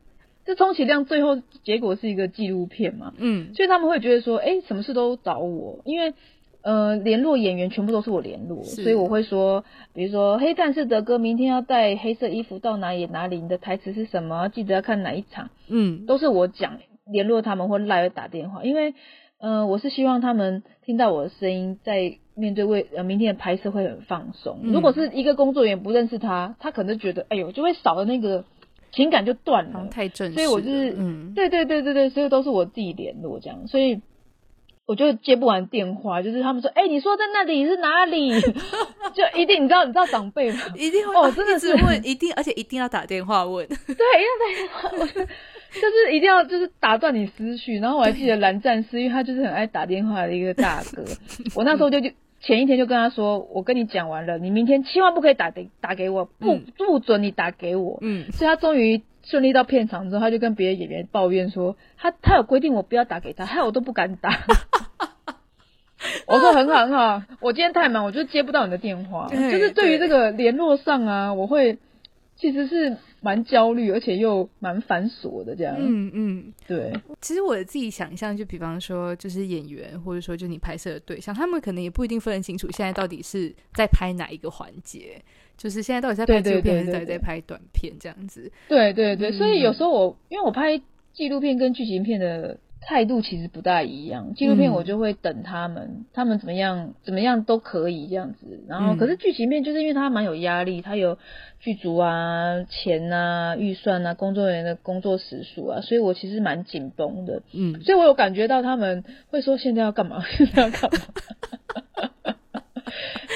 [0.44, 6.14] 这充其量最后结果是一个纪录片嘛，嗯，所以他们会觉得说，哎、欸，什么事都找我，因为
[6.62, 14.48] 呃，联络演员全部都是我联络，所以我会说，比如说黑战士德哥明天要带黑色衣服到哪里哪里，你的台词是什么？
[14.48, 16.78] 记得要看哪一场，嗯，都是我讲，
[17.10, 18.94] 联络他们或赖打电话，因为
[19.38, 22.18] 呃，我是希望他们听到我的声音在。
[22.38, 24.60] 面对未呃明天的拍摄会很放松。
[24.64, 28.44] 如果是一个工作人员不认识他，他可能觉得哎呦就会少了那个
[28.92, 30.34] 情感就断了，太正式。
[30.34, 34.02] 所以我就是嗯，对对对对对，所以都是我自己联络这样，所以
[34.84, 38.38] 我就接不完电话，就是他们说哎、欸、你说在那里是哪里，
[39.16, 40.60] 就一定你知道你知道长辈吗？
[40.76, 45.28] 一定会哦真的是问，一定而且一定要打电话问， 对，要打电话问。
[45.72, 51.04] 就是一定要就是打断你思绪，然后我还记得蓝战士，因为他就是很爱打电话的一个大哥，
[51.56, 52.10] 我那时候就就。
[52.38, 57.98] 前一天就跟他说，我跟你讲完了，你明天千万不可以打给打给我，不不准你打给我。
[58.02, 64.30] 嗯，所以他终于顺利到片场之后，他就跟别的演员抱怨说，他他有规定我不要打给他，害我都不敢打。
[66.28, 69.28] 我说很好很好，我今天太忙，我就接不到你的电话。
[69.32, 71.78] 就是对于这个联络上啊，我会
[72.36, 72.98] 其实是。
[73.26, 75.74] 蛮焦虑，而且又蛮繁琐的这样。
[75.76, 76.92] 嗯嗯，对。
[77.20, 85.20] 其实我自己想象，就比方说，就是演员，或者说就你拍摄的对象，他们可能也不一定分得清楚，现在到底是在拍哪一个环节，
[85.56, 88.48] 就是现在到底在拍纪录片，还是在在拍短片这样子。
[88.68, 90.80] 对对对，所以有时候我因为我拍
[91.12, 92.56] 纪录片跟剧情片的。
[92.88, 98.64] 态度其实不大一样，纪录片我就会等他们，嗯、他们怎么样怎么样都可以这样子。
[98.68, 101.18] 然后，可是剧情片就是因为它蛮有压力，它有
[101.58, 107.42] 剧组啊、钱啊、预算啊、工作人员的工作时数啊，所以我其实蛮紧绷的。
[107.52, 110.98] 嗯，所以我有感觉到他们会说现在要干嘛， 现在要干嘛。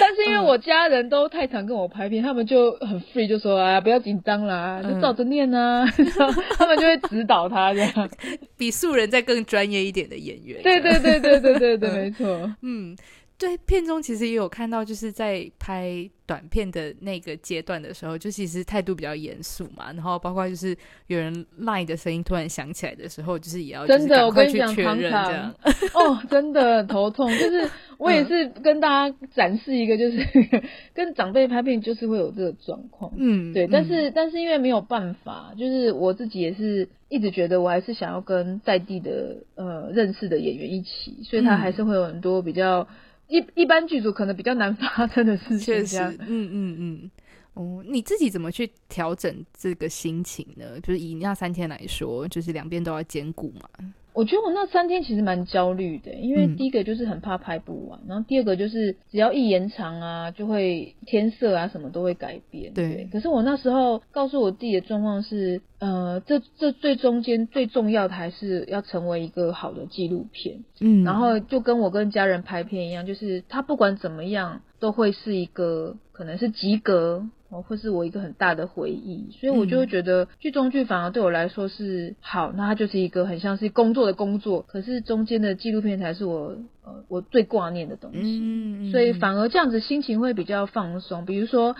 [0.01, 6.07] 但是因为我家人都太常跟我拍片，他们就很 free，就说啊，不要紧张啦，就照着念啊， 嗯、
[6.57, 7.93] 他们就会指导他这样，
[8.61, 10.63] 比素人再更专业一点的演员。
[10.63, 12.95] 对对对对对对对，没错，嗯。
[13.41, 19.91] 对，片中其实也有看到，就是在拍短片的那个阶段的时候，就其实态度比较严肃嘛。
[19.95, 20.77] 然后包括就是
[21.07, 25.55] 有人 line 的声音突然响起来的时候，就是也要真的，我跟你讲，确认这样。
[25.95, 27.31] 哦，真的头痛。
[27.31, 33.11] 就是我也是跟大家展示一个，就是、嗯、跟长辈拍片就是会有这个状况。
[33.17, 33.67] 嗯，对。
[33.67, 42.87] 但是、嗯、但是因为没有办法，就是我自己也是一直觉得我还是想要跟在地的呃认识的演员一起，所以他还是会有很多比较。
[43.31, 47.11] 一一般剧组可能比较难发生的事情，确实，嗯嗯嗯，
[47.55, 50.79] 哦，你自己怎么去调整这个心情呢？
[50.81, 53.69] 就是以那三天来说，就是两边都要兼顾嘛。
[54.13, 62.73] 我觉得我那三天其实蛮焦虑的，因为第一个就是很怕拍不完，嗯、然后第二个就是只要一延长啊，就会天色啊什么都会改变。
[62.75, 70.65] 对，对，可是我那时候告诉我自己的状况是，呃，这这最中间最重要的还是要成为一个好的纪录片。
[70.81, 77.27] 嗯，然后就跟我跟家人拍片一样，就是他不管怎么样都会是一个可能是及格。
[77.53, 91.27] 哦，会是我一个很大的回忆，所以我就会觉得剧中剧反而对我来说是好，那它就是一个很像是工作的工作，可是中间的纪录片才是我呃我最挂念的东西，嗯，所以反而这样子心情会比较放松。
[91.27, 91.75] 比如说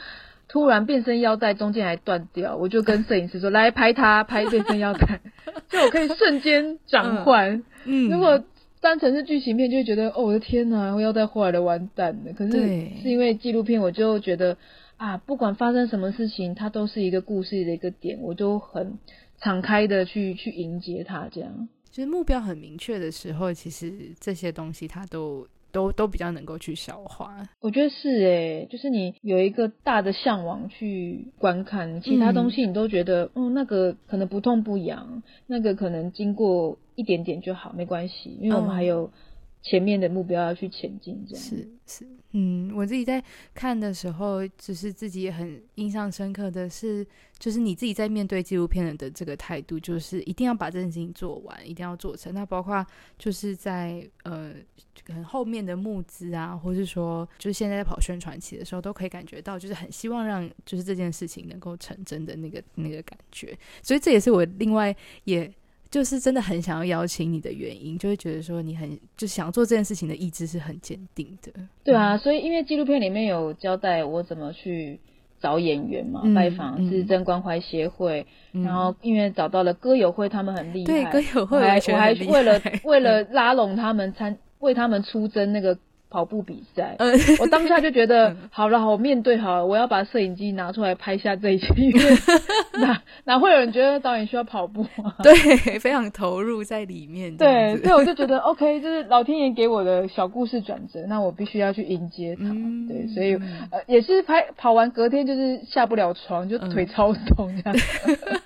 [0.49, 5.21] 突然变身腰带中间还断掉，我就跟摄影师说 来拍它，拍变身腰带，
[5.71, 7.63] 就我可以瞬间转换。
[7.85, 8.43] 嗯，如果
[8.81, 12.33] 单纯是剧情片，就会觉得哦我的天哪，我腰带坏了，完蛋了。
[12.33, 14.57] 可是是因为纪录片，我就觉得。
[15.01, 18.99] 啊，不管发生什么事情，它都是一个故事的一个点，我都很
[19.41, 21.69] 敞开的去去迎接它，这样。
[21.91, 27.35] 就是目标很明确的时候，其实这些东西它都都都比较能够去消化。
[27.63, 39.11] 我觉得是诶，就是你有一个大的向往去观看，其他东西你都觉得，嗯，嗯，那个可能不痛不痒，那个可能经过一点点就好，没关系，因为我们还有。
[39.63, 47.07] 前面的目标要去前进，这样是是，嗯，我自己在看的时候，就是自己也很印象深刻的是，
[47.39, 52.33] 就是你自己在面对纪录片的这个态度，就是一定要把这件事情做完，一定要做成。
[52.33, 52.85] 那包括
[53.19, 54.55] 就是在呃，
[55.05, 63.59] 可能后面的募资啊，或是说，就是现在在跑宣传期的时候，都可以感觉到，就是很希望让就是这件事情能够成真的那个那个感觉。
[63.83, 65.53] 所以这也是我另外也。
[65.91, 71.53] 就是真的很想要邀请你的原因，就会觉得说你很就想做这件事情的意志是很坚定的。
[71.83, 75.01] 对啊，所以因为纪录片里面有交代我怎么去
[75.41, 85.77] 找演员嘛，嗯、拜访自珍关怀协会，嗯、然后因为找到了歌友会，他们很厉害，对歌友会我还我还为了为了拉拢他们参为他们出征那个
[86.11, 86.97] 跑步比赛。
[86.99, 92.01] 嗯、我当下就觉得， 好了，好面对好了，我要把摄影机拿出来拍下这一切，因 为
[92.81, 95.17] 哪哪会有人觉得导演需要跑步啊？
[95.23, 97.35] 对，非常投入在里面。
[97.37, 102.45] 对，所以我就觉得 OK，就是老天爷给我的小故事转折，那我必须要去迎接它。
[102.45, 103.35] 嗯、对，所以
[103.71, 107.81] 呃，也是拍跑完隔天就是下不了床，就腿超痛这样。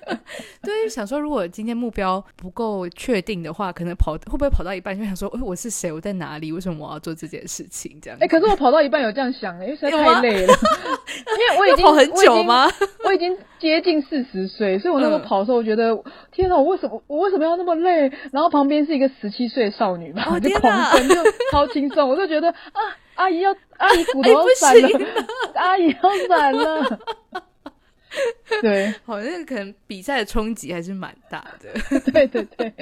[0.07, 0.19] 嗯、
[0.63, 5.91] 对，想说如果今天目标不够确定的话，可能跑会不会跑到一半就想说，哎，我是谁？
[5.93, 6.51] 我在哪里？
[6.53, 8.01] 为什么我要做这件事情？
[8.03, 8.19] 这样。
[8.21, 10.53] 哎，可是我跑到一半有这样想，因为实在太累了。
[11.15, 12.69] 因为我已经跑很久吗？
[13.05, 18.11] 我已经接近四十岁，所以我那时候跑的时候，我觉得、嗯、天哪，我为什么我为什么要那么累？
[18.33, 21.15] 然后旁边是一个十七岁的少女嘛，哦、就狂奔，就
[21.53, 22.81] 超轻松，我就觉得啊，
[23.15, 24.89] 阿姨要阿姨骨 头要散了，
[25.55, 26.99] 阿姨要散了。
[28.61, 31.73] 对， 好像可能比赛的冲击还是蛮大的。
[32.13, 32.73] 对对对，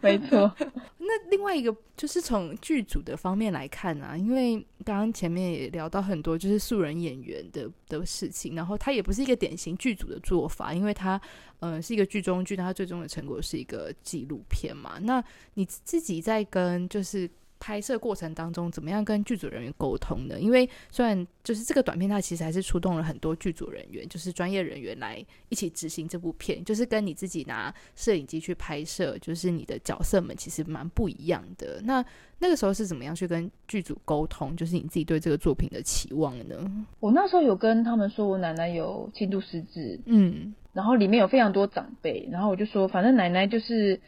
[0.00, 0.54] 没错。
[0.98, 11.20] 那另外一个就是从剧组的方面来看啊，因为刚刚前面也聊到很多就是素人演员的的事情，然后它也不是一个典型剧组的做法，因为它
[11.60, 14.98] 呃是一个剧中剧，它最终的成果是一个纪录片嘛。
[15.02, 15.22] 那
[15.54, 17.28] 你自己在跟就是。
[17.62, 20.40] 拍摄过程当中，怎么样跟剧组人员沟通呢？
[20.40, 31.80] 因为虽然就是这个短片，它其实还是出动了很多剧组人员，就是专业人员来一起执行这部片，就是跟你自己拿摄影机去拍摄，就是你的角色们其实蛮不一样的。
[31.84, 32.04] 那
[32.40, 34.56] 那个时候是怎么样去跟剧组沟通？
[34.56, 36.68] 就是你自己对这个作品的期望呢？
[36.98, 44.00] 我那时候有跟他们说，我奶奶有轻度失智，嗯，然后里面有非常多长辈，然后我就说，反正奶奶就是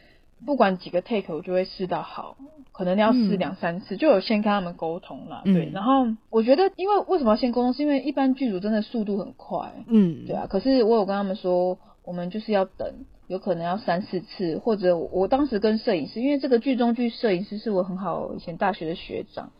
[0.45, 2.37] 不管几个 take，我就会试到好。
[2.71, 5.67] 可能要试两三次，嗯、就有先跟他们沟通了，对。
[5.67, 7.71] 嗯、然后我觉得，因为为什么要先沟通？
[7.71, 10.45] 是因为一般剧组真的速度很快，嗯，对啊。
[10.49, 19.51] 可是我有跟他们说，我们就是要等，有可能要三四次，或者我，我当时跟摄影师，因为这个剧中剧摄影师是我很好以前大学的学长，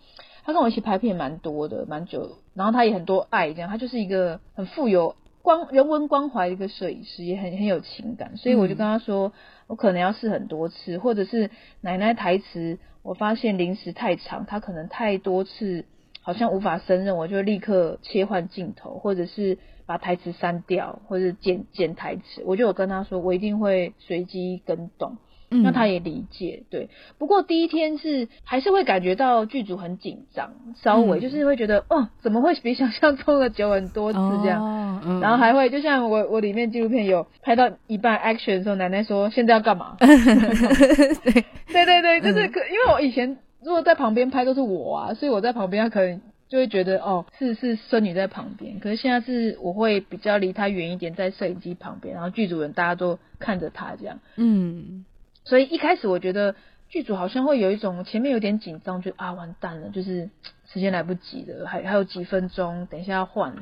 [0.44, 2.32] 他跟我一起拍片蛮多的，蛮久。
[2.54, 8.36] 然后他也很多爱，这样，他就是一个很富有光人文关怀的一个摄影师，也很很有情感。
[8.36, 9.34] 所以我就跟他说，嗯、
[9.68, 11.50] 我可能要试很多次，或者是
[11.82, 12.78] 奶奶台词。
[13.04, 15.86] 我发现临时太长，她可能太多次
[16.22, 22.42] 好像无法胜任，我就立刻切换镜头，或者是把台词删掉，或者剪剪台词。
[22.46, 25.18] 我就有跟他说，我一定会随机跟动。
[25.62, 26.64] 嗯，那他也理解。
[26.70, 34.64] 对，不过第一天是还是会感觉到剧组很紧张，稍微就是会觉得、嗯、哦，怎么会比想象中的久很多次这样。
[34.64, 39.98] 哦嗯、然后还会就像我我里面纪录片有拍到一半 action 的时候，奶奶说现在要干嘛？
[40.00, 41.46] 对。
[41.68, 48.80] 对对对，就是可，因为我以前如果在旁边拍都是我啊，所以我在旁边，他可能就会觉得哦，是是孙女在旁边。
[48.80, 54.20] 可是现在是我会比较离她远一点，在摄影机旁边，然后剧组人大家都看着她这样。
[54.38, 55.04] 嗯，
[55.46, 56.56] 所以一开始我觉得
[56.90, 60.30] 剧组好像会有一种前面有点紧张，就啊完蛋了，就是
[60.74, 63.62] 时间来不及了，还还有几分钟，等一下要换了。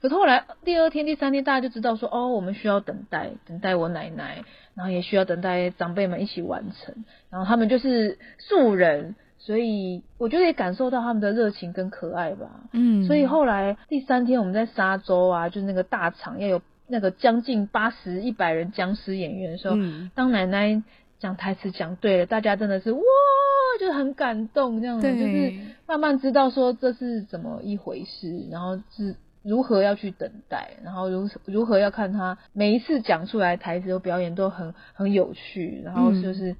[0.00, 4.44] 可是后来第二天、第三天，大家就知道说哦，我们需要等待，等待我奶奶。
[4.74, 12.48] 然后也需要等待长辈们一起完成，然后他们就是素人，所以我觉得也感受到他们的热情跟可爱吧。
[12.72, 20.82] 嗯，所以后来第三天我们在沙洲啊，就是那个大场要有那个将近八十一百人僵尸演员的时候，嗯、当奶奶
[21.22, 23.00] 讲台词讲对了，大家真的是哇，
[23.80, 25.54] 就很感动这样子，就是
[25.86, 29.14] 慢慢知道说这是怎么一回事，然后是。
[29.44, 36.56] 如何要去等待，然后如如何要看他每一次讲出来台词和表演都很很有趣，然后就是、嗯、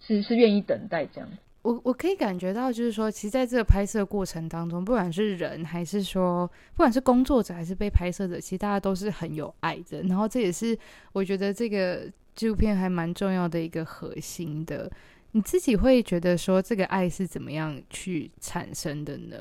[0.00, 1.28] 是是愿意等待这样。
[1.60, 10.00] 我我可以感觉到，就是说，其实在这个拍摄过程当中，不管是人还是说，不管是工作者还是被拍摄者，其实大家都是很有爱的。
[10.04, 10.78] 然后这也是
[11.12, 14.88] 我觉得这个纪录片还蛮重要的一个核心的。
[15.32, 19.36] 你自己会觉得说，这个爱是怎么样去产生的呢？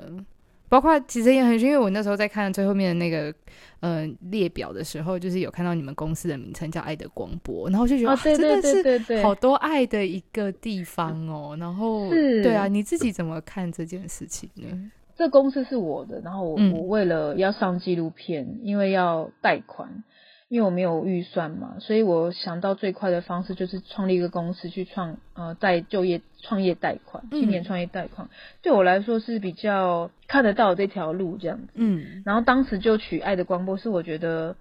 [0.68, 3.34] 包括其实也很，因为我那时候在看最后面的那个
[3.82, 11.56] 呃列表的时候，就是有看到你们公司的名称叫“爱的光波”，然后就觉得、哦、真的是好多爱的一个地方哦。
[11.60, 14.92] 然后是对啊，你自己怎么看这件事情呢？
[15.16, 20.04] 这公司是我的，然后我、嗯、我为了要上纪录片，因为要贷款。
[20.48, 28.30] 因为我没有预算嘛，所以我想到最快的方式就是创立一个公司去创呃贷就业创业贷款，青年创业贷款，嗯、
[28.62, 31.68] 对我来说是比较看得到这条路这样子。
[31.74, 34.56] 嗯，然后当时就取《爱的光波》，是我觉得，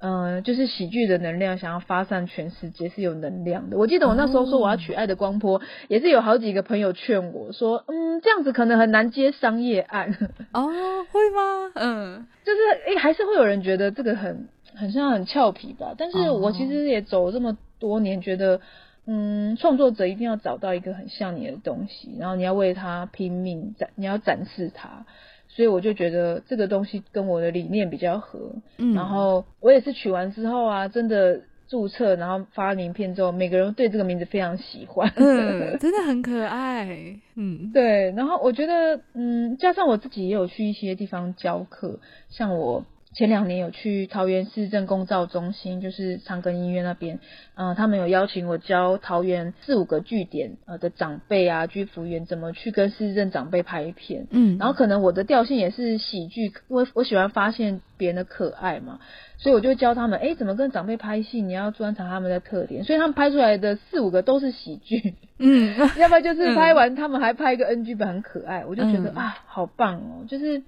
[0.00, 3.78] 嗯，就是喜剧的能量想要发散全世界是有能量的。
[3.78, 10.10] 我记得我那时候说我要取《爱的光波》，也是有好几个朋友劝我说，嗯，这样子可能很难接商业案。
[10.52, 10.66] 哦，
[11.12, 11.70] 会吗？
[11.76, 14.48] 嗯，就是诶、欸，还是会有人觉得这个很。
[14.74, 18.60] 很像很俏皮吧，但是我其实也走了这么多年，觉得
[19.06, 25.06] 嗯，创作者一定要找到一个很像你的东西，然后你要为他拼命展，你要展示它。
[25.48, 28.52] 所以我就觉得这个东西跟我的理念比较合。
[28.76, 35.10] 嗯，然后我也是取完之后啊，真的注册，然后发名片之后，每个人对这个名字非常喜欢。
[35.16, 37.18] 嗯， 真的很可爱。
[37.34, 38.12] 嗯，对。
[38.12, 41.98] 然后我觉得，嗯，加上我自己也有去一些地方教课，
[42.28, 42.84] 像我。
[43.18, 47.18] 前两年有去桃园市政公照中心，就是长庚医院那边，
[47.56, 59.00] 嗯、呃，他们有邀请我教桃园四五个据点呃的长辈啊居服员怎么去跟市政长辈拍片，嗯，然后可能我的调性也是喜剧，我我喜欢发现别人的可爱嘛，
[59.36, 70.62] 所以我就教他们，哎，怎么跟长辈拍戏，你要观察他们的特点，所以他们拍出来的四五个都是喜剧，嗯， 要不然就是拍完他们还拍一个 NG 版很可爱，我就觉得、嗯、啊，好棒哦，就是。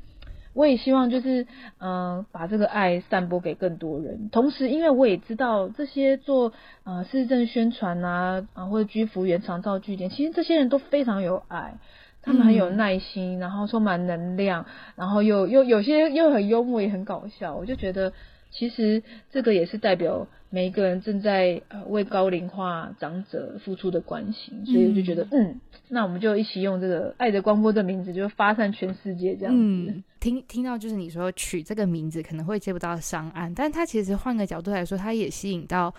[0.53, 1.47] 我也希望就是，
[1.79, 4.29] 嗯、把这个爱散播给更多人。
[4.31, 6.53] 同时，因为我也知道这些做
[6.85, 11.75] 呃市政宣传啊，啊或者居服员长照据点，其实这些人都非常有爱，
[12.23, 17.55] 他们很有耐心，然后充满能量，然后又又有些又很幽默，也很搞笑。
[17.55, 18.13] 我就觉得。
[18.51, 29.61] 其实这个也是代表每一个人正在呃为高龄化长者付出的关心，所以我就觉得嗯，嗯，那我们就一起用这个“爱的光波”的名字，就发散全世界这样子。
[29.61, 35.95] 嗯，听听到就是你说取这个名字可能会接不到商案，但它其实换个角度来说，它也吸引到。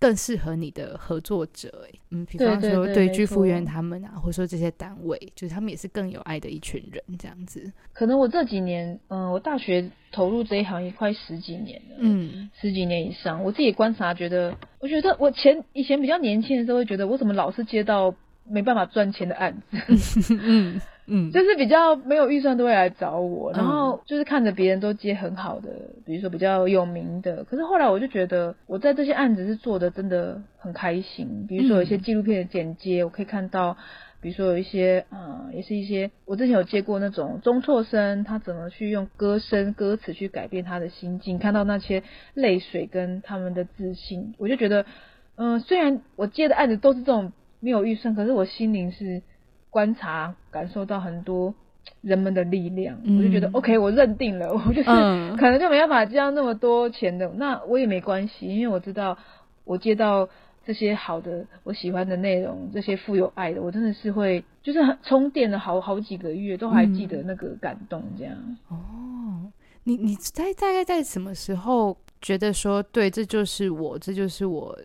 [0.00, 1.70] 更适合你的合作者，
[2.10, 7.70] 嗯，比方说对居服员他们啊，或者说这些单位，就是他们也是更有爱的一群人，这样子。
[7.92, 18.14] 可能我这几年，嗯、呃，我大学投入这一行也快十几年了，嗯，十几年以上，我自己观察，觉得，我觉得我前以前比较年轻的时候，会觉得我怎么老是接到
[18.48, 20.80] 没办法赚钱的案子 嗯。
[21.12, 25.68] 嗯，就是比较没有预算都会来找我，然后就是看着别人都接很好的，
[26.06, 27.42] 比如说比较有名的。
[27.42, 31.46] 可是后来我就觉得我在这些案子是做的真的很开心。
[31.48, 33.76] 比如说有一些纪录片的剪接，我可以看到，
[34.20, 42.04] 比如说有一些嗯，也是一些我之前有接过那种中辍生，他怎么去用歌声歌词去改变他的心境，看到那些
[42.34, 44.86] 泪水跟他们的自信，我就觉得
[45.34, 49.22] 嗯，虽然我接的案子都是这种没有预算，可是我心灵是。
[49.70, 51.54] 观察，感受到很多
[52.02, 59.16] 人们的力量，嗯、我就觉得 OK，我认定了， 我就是、嗯、可能就没办法接那么多钱的，那我也没关系，因为我知道
[59.64, 60.28] 我接到
[60.66, 68.34] 这些好的、我喜欢的内容，这些富有爱的，我真的是会就是很充电了好好几个月，都还记得那个感动这样。
[68.70, 69.52] 嗯、哦，
[69.84, 74.78] 你你在大概在什么时候觉得说，对，这就是我，这就是我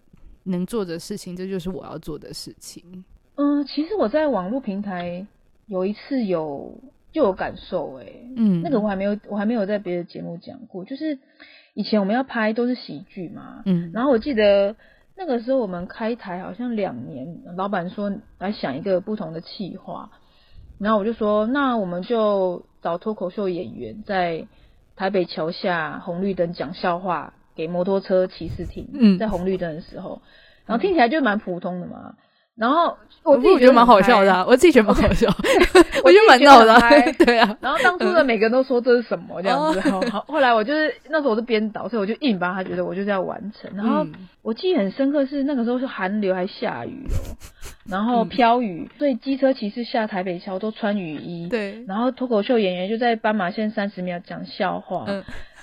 [0.43, 3.03] 能做的事情，这就是我要做的事情？
[3.35, 5.27] 嗯，其实我在网络平台
[5.67, 6.79] 有一次有
[7.11, 8.05] 就有感受哎，
[8.35, 11.19] 嗯，那个我还没有我还没有在别的节目讲过，就是
[11.73, 14.75] 以前我们要拍都是喜剧嘛，嗯，然后我记得
[15.17, 20.11] 那个时候我们开台好像两年，老板说来想一个不同的企划，
[20.79, 24.47] 然后我就说那我们就找脱口秀演员在
[24.95, 30.21] 台北桥下红绿灯讲笑话给摩托车骑士听，嗯，在红绿灯的时候，
[30.65, 32.15] 然后听起来就蛮普通的嘛。
[32.55, 35.27] 然后我自己觉得蛮好笑的，啊，我自己觉得蛮好笑，
[36.03, 36.79] 我觉得蛮闹的，
[37.25, 37.57] 对啊。
[37.59, 39.81] 然后当初的每个人都说这是什么这样子，
[40.27, 43.69] 后来我就是那时候我是编导，所以我就硬把他觉得我就是要完成。
[43.75, 44.05] 然后
[44.41, 47.35] 我记忆很深刻是那个时候是寒流还下雨哦，
[47.89, 51.83] 然后飘雨，所以机车骑士下台北桥都穿雨衣，对。
[51.87, 55.05] 然后脱口秀演员就在斑马线三十秒讲笑话。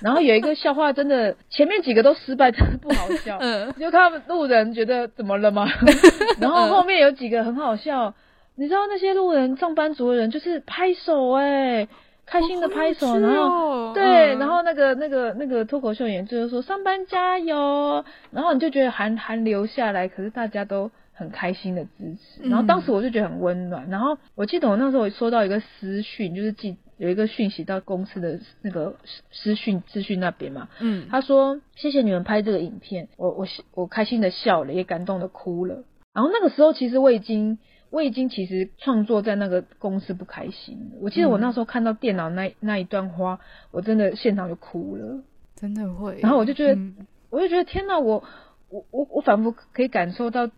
[0.01, 3.37] 然后有一个笑话，真的前面几个都失败，真的不好笑。
[3.43, 5.67] 嗯，就看路人觉得怎么了吗？
[6.39, 8.13] 然后后面有几个很好笑，
[8.55, 11.87] 你知道那些路人上班族的人就是拍手哎，
[12.25, 23.89] 开心的拍手，然后对，然后那个那个那个脱口秀演员就是说上班加油，然后你就觉得寒寒流下来，可是大家都很开心的支持，然后当时我就觉得很温暖。
[23.89, 26.77] 然后我记得我那时候收到一个私讯，就是记。
[26.99, 28.95] 有一个讯息到公司的那个
[29.31, 35.83] 私讯资讯那边嘛，嗯，他说谢谢你们拍这个影片，我我我开心的笑了，也感动的哭了。
[36.13, 37.57] 然后那个时候其实我已经
[37.89, 40.97] 我已经其实创作在那个公司不开心了。
[41.01, 43.39] 我记得我那时候看到电脑那那一段话，
[43.71, 45.23] 我真的现场就哭了，
[45.55, 46.19] 真的会。
[46.21, 48.23] 然后我就觉得，嗯、我就觉得天哪，我
[48.69, 50.49] 我我我仿佛可以感受到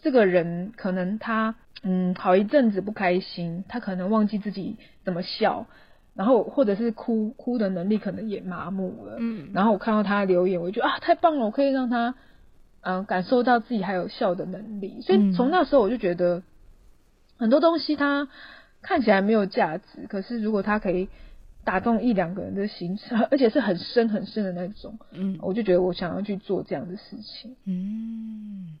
[0.00, 1.54] 这个人可能他。
[1.82, 5.66] 嗯，好一阵子不开心，他可能忘记自己怎么笑，
[6.14, 9.16] 然后或者是哭哭的能力可能也麻木了。
[9.18, 12.14] 嗯，然后我看到他的留言，我就觉得啊，太棒了，我可以让他
[12.82, 15.00] 嗯、呃、感受到自己还有笑的能力。
[15.00, 16.42] 所以从那时候我就觉得
[17.38, 18.28] 很多东西它
[18.82, 21.08] 看起来没有价值，可是如果它可以
[21.64, 22.98] 打动一两个人的心，
[23.30, 27.56] 而且是很深很深的那种，嗯，我就觉得我想要去做这样的事情。
[27.64, 28.79] 嗯。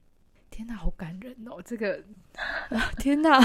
[0.50, 1.62] 天哪，好感人哦！
[1.64, 1.98] 这个，
[2.98, 3.38] 天哪，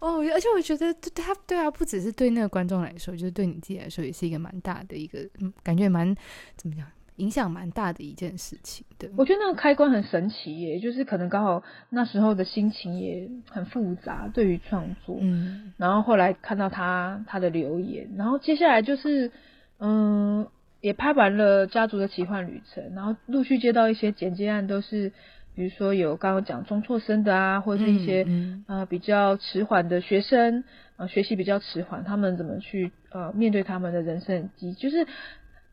[0.00, 5.20] 哦，而且我觉得对他，对啊，不只是对那个观众来说，就是对你自己来说，也是一个蛮大的一个，
[5.62, 6.14] 感觉蛮
[6.56, 6.84] 怎么讲，
[7.16, 8.84] 影响蛮大的一件事情。
[8.98, 19.30] 对，我觉得那个开关很神奇耶，就是可能刚好那时候的心情也很复杂，对于创作，嗯，然后后来看到他他的留言，然后接下来就是，
[19.78, 20.46] 嗯，
[20.80, 25.12] 也拍完了《家族的奇幻旅程》，然后陆续接到一些剪接案，都是。
[25.54, 30.64] 比如说有刚刚讲中辍生的啊，或者是一些、嗯嗯、呃比较迟缓的学生，
[30.96, 34.72] 呃学习比较迟缓，他们怎么去呃面对他们的人生机？
[34.74, 35.06] 就是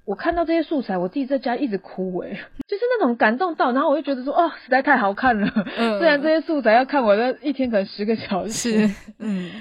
[0.05, 2.35] 我看到这些素材，我自己在家一直哭诶、欸，
[2.67, 5.51] 就是那种感动到，然后我就觉得说，哦，实在太好看了。
[5.77, 9.51] 嗯、 虽然这些素材要看我的一天可能十个小时，嗯。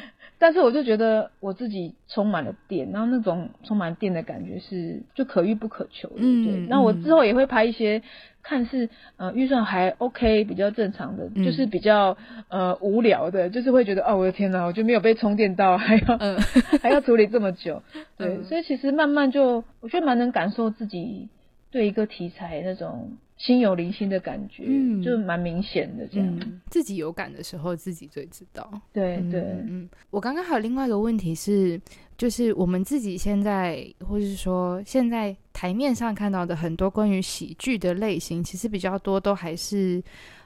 [0.43, 6.17] 但是我就觉得我自己充满了电，然后那种充满电的感觉是就可遇不可求的。
[6.17, 6.67] 嗯，对。
[6.67, 8.01] 那我之后也会拍一些
[8.43, 8.89] 看似
[9.19, 12.17] 呃预算还 OK 比较正常的，嗯、就是比较
[12.49, 16.39] 呃无聊的，就是会觉得哦我的天哪，我就没有被充电到，还要、嗯、
[16.83, 17.83] 还要处理这么久。
[18.17, 21.29] 对，嗯、所以其实慢慢就我觉得蛮能感受自己
[21.71, 23.19] 对一个题材那种。
[23.41, 26.61] 心有灵犀的感觉，嗯，就蛮明显的这样、嗯。
[26.69, 28.71] 自己有感的时候，自己最知道。
[28.93, 29.89] 对对，嗯。
[30.11, 31.81] 我刚刚还有另外一个问题是，
[32.19, 40.03] 就是我们自己现在，或是说现在台面上看到的很多关于喜剧的类型，其实比较多都还是。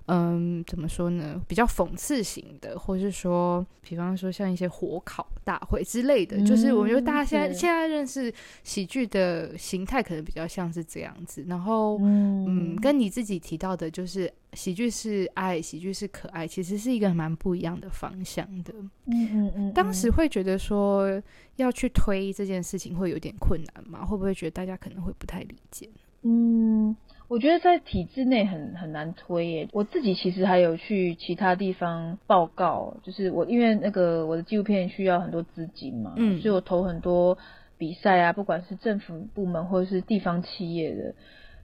[0.06, 1.40] 嗯，怎么说呢？
[1.48, 8.32] 比较讽刺型的，或是说，比方说像一些火烤大会之类的，嗯、就是我觉得大家现在现在认识
[8.62, 11.42] 喜剧的形态，可能比较像是这样子。
[11.48, 18.74] 然后，嗯，嗯，跟你自己提到的，就是喜剧是爱，喜剧是可爱，其实是一个蛮不一样的方向的。
[18.74, 19.52] 嗯嗯嗯。
[19.56, 21.22] 嗯，当时会觉得说
[21.56, 24.04] 要去推这件事情会有点困难吗？
[24.04, 25.88] 会不会觉得大家可能会不太理解？
[26.22, 26.94] 嗯。
[27.26, 29.68] 我觉得在体制内很很难推耶。
[29.72, 37.38] 我自己其实还有去其他地方报告，就是我因为那个我的纪录片需要很多资金嘛，嗯，所以我投很多
[37.78, 41.14] 比赛啊，不管是政府部门或者是地方企业的，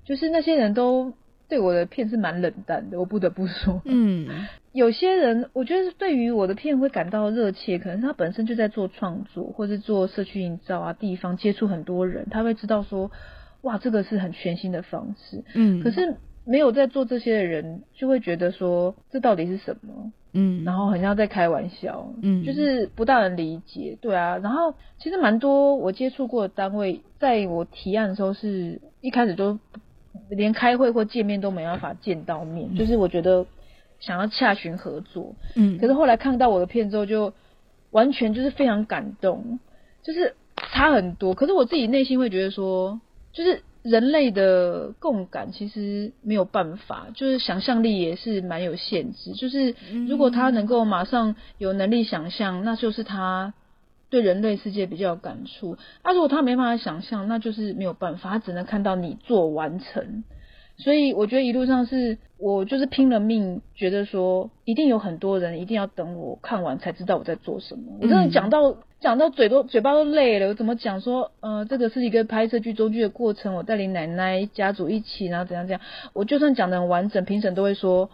[0.04, 1.12] 就是那些人都
[1.46, 13.10] 对我的片是蛮冷淡的，我不得不说，嗯，有些人我觉得对于我的片会感到热切，可能他本身就在做创作，或是做社区营造啊，地方接触很多人，他会知道说。
[13.62, 20.12] 哇，这个是很全新的方式，嗯，可是没有在做这些的人就会觉得说，这到底是什么？
[20.32, 24.38] 嗯，然后很像在开玩笑，嗯，就是不大能理解，对啊。
[24.38, 29.58] 然后其实蛮多我接触过的单位，在我提案的时候是一开始都
[30.30, 33.44] 连开会或见面都没办法见到面，嗯，就是我觉得
[33.98, 37.34] 想要洽询合作，嗯，可是后来看到我的片之后，就
[37.90, 39.58] 完全就是非常感动，
[40.02, 40.34] 就是
[40.72, 41.34] 差很多。
[41.34, 43.00] 可是我自己内心会觉得说。
[43.32, 49.32] 就是人类的共感其实没有办法，就是想象力也是蛮有限制。
[49.32, 49.74] 就是
[50.08, 53.54] 如果他能够马上有能力想象，那就是他
[54.10, 55.78] 对人类世界比较有感触。
[56.04, 60.24] 那如果他没办法想象，那就是没有办法，他只能看到你做完成。
[60.80, 67.98] 所以我觉得一路上是我就是拼了命，觉得说一定有很多人一定要等我看完才知道我在做什么。
[68.00, 75.80] 我真的讲到讲到嘴都嘴巴都累了，我怎么讲说呃这个是一个拍摄剧中剧的过程，我带领奶奶家族一起，然后怎样怎样，
[76.12, 78.10] 我就算讲的很完整，评审都会说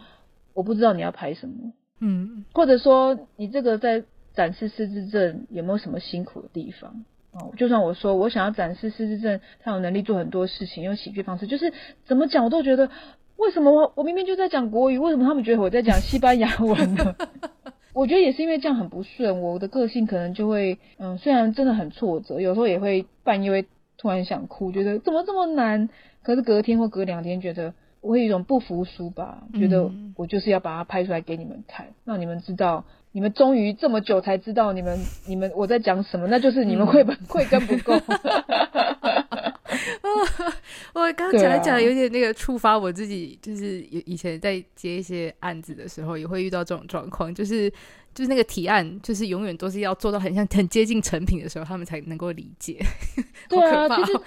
[0.55, 4.03] 我不知道你要拍什么，嗯，或者说你这个在
[4.35, 7.05] 展示失智症有没有什么辛苦的地方？
[7.57, 11.73] 就算我说我想要展示失智症，他有能力做很多事情，用喜剧方式，就是
[12.05, 12.91] 怎么讲我都觉得，
[13.37, 17.15] 为什么我我明明就在讲国语，为什么他们觉得我在讲西班牙文呢？
[17.95, 23.67] 我觉得也是因为这样很不顺，我的个性可能就会，嗯，虽然真的很挫折，有时候也会半夜会
[23.97, 25.89] 突然想哭，觉得怎么这么难，
[26.23, 27.75] 可是隔天或隔两天觉得。
[28.03, 32.85] 我会有一种不服输吧，觉得我就是要把它拍出来给你们看，让你们知道，
[33.17, 34.95] 你们终于这么久才知道你们
[35.27, 37.95] 你们我在讲什么，那就是你们绘本会跟不够。
[40.93, 47.71] 我刚刚讲来讲有点那个触发我自己，就是以前在接一些案子的时候，也会遇到这种状况，就是
[48.15, 52.77] 就是那个提案，就是永远都是要做到很像很接近成品的时候，他们才能够理解。
[53.49, 54.21] 对啊，其实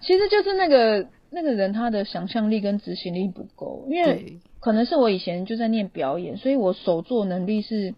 [0.00, 1.06] 其实就是那个。
[1.36, 7.92] 那个人他的想象力跟执行力不够，因为可能是我以前就在念表演，所以我手作能力是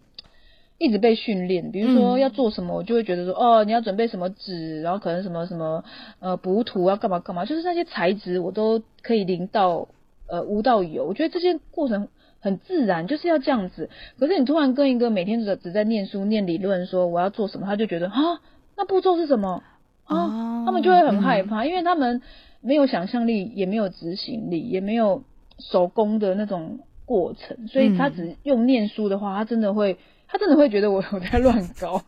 [0.77, 1.71] 一直被训练。
[1.71, 5.83] 比如说要做什么，我就会觉得说，哦，你要准备什么纸，然后可能什么什么
[6.19, 9.87] 呃补土啊，干嘛干嘛，就是那些材质我都可以零到
[10.27, 11.05] 呃无到有。
[11.05, 12.07] 我觉得这些过程
[12.39, 13.89] 很自然，就是要这样子。
[14.19, 18.15] 可是你突然跟一个每天只只在念书念理论说我要做什么，他就觉得啊，
[18.75, 19.63] 那步骤是什么
[20.05, 20.63] 啊？
[20.65, 22.21] 他们就会很害怕，因为他们。
[22.59, 25.21] 没有想象力，也没有执行力，也没有
[25.59, 29.97] 手工的那种过程，所以他只用念书的话，他真的会，
[30.27, 32.01] 他真的会觉得我 我在乱搞。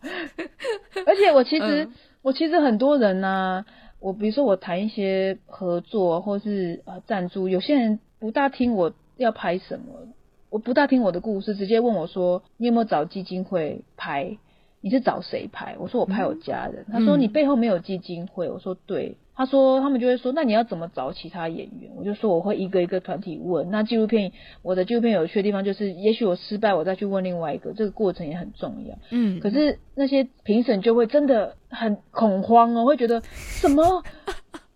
[1.05, 3.65] 而且我其实，嗯、我其实很多人呢、啊，
[3.99, 10.07] 我比如说我谈一些合作或是呃赞助，有些人不大听我要拍什么，
[10.49, 14.37] 我不大听我的故事，直接问我说，你有没有找基金会拍？
[14.81, 15.75] 你是找谁拍？
[15.79, 16.85] 我说我拍我家人。
[16.87, 18.49] 嗯、他说你背后没有基金会。
[18.49, 19.17] 我说对。
[19.35, 21.91] 他说他们就会说，那你要怎么找其他演员？
[21.95, 23.71] 我就说我会一个一个团体问。
[23.71, 28.97] 那纪录片，我的纪录片有趣的地方就是，也许我失败，我再去问另外一个，这个过程也很重要。
[29.11, 29.39] 嗯。
[29.39, 34.03] 可是那些评审就会真的很恐慌哦，会觉得什么？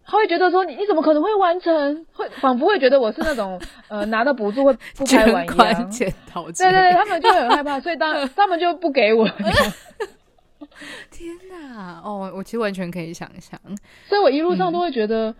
[0.05, 2.05] 他会觉得说你你怎么可能会完成？
[2.13, 5.89] 会仿佛会觉得我是那种 呃拿到补助会不开玩一样。
[5.91, 9.27] 对对对，他们就很害怕，所以当 他们就不给我。
[11.11, 12.01] 天哪！
[12.03, 13.59] 哦，我其实完全可以想象，
[14.07, 15.33] 所以我一路上都会觉得，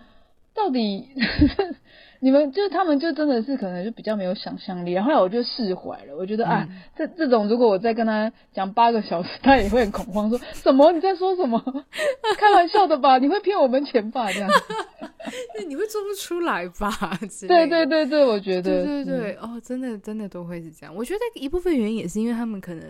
[0.54, 1.76] 到底、嗯、
[2.24, 6.16] 你们就是他们就真的是可能就比较没有想象力，然后来我就释怀了。
[6.18, 11.62] 我觉得、嗯、啊，这这种如果我再跟他讲八个小时，他也会很恐慌，说什么你在说什么？
[12.40, 13.18] 开玩笑的吧？
[13.18, 14.32] 你会骗我们钱吧？
[14.32, 14.56] 这样子，
[15.60, 17.20] 那你会做不出来吧？
[17.46, 20.96] 对对对对，我觉得对对对、嗯、哦，真的真的都会是这样。
[20.96, 22.86] 我觉得一部分原因也是因为他们可能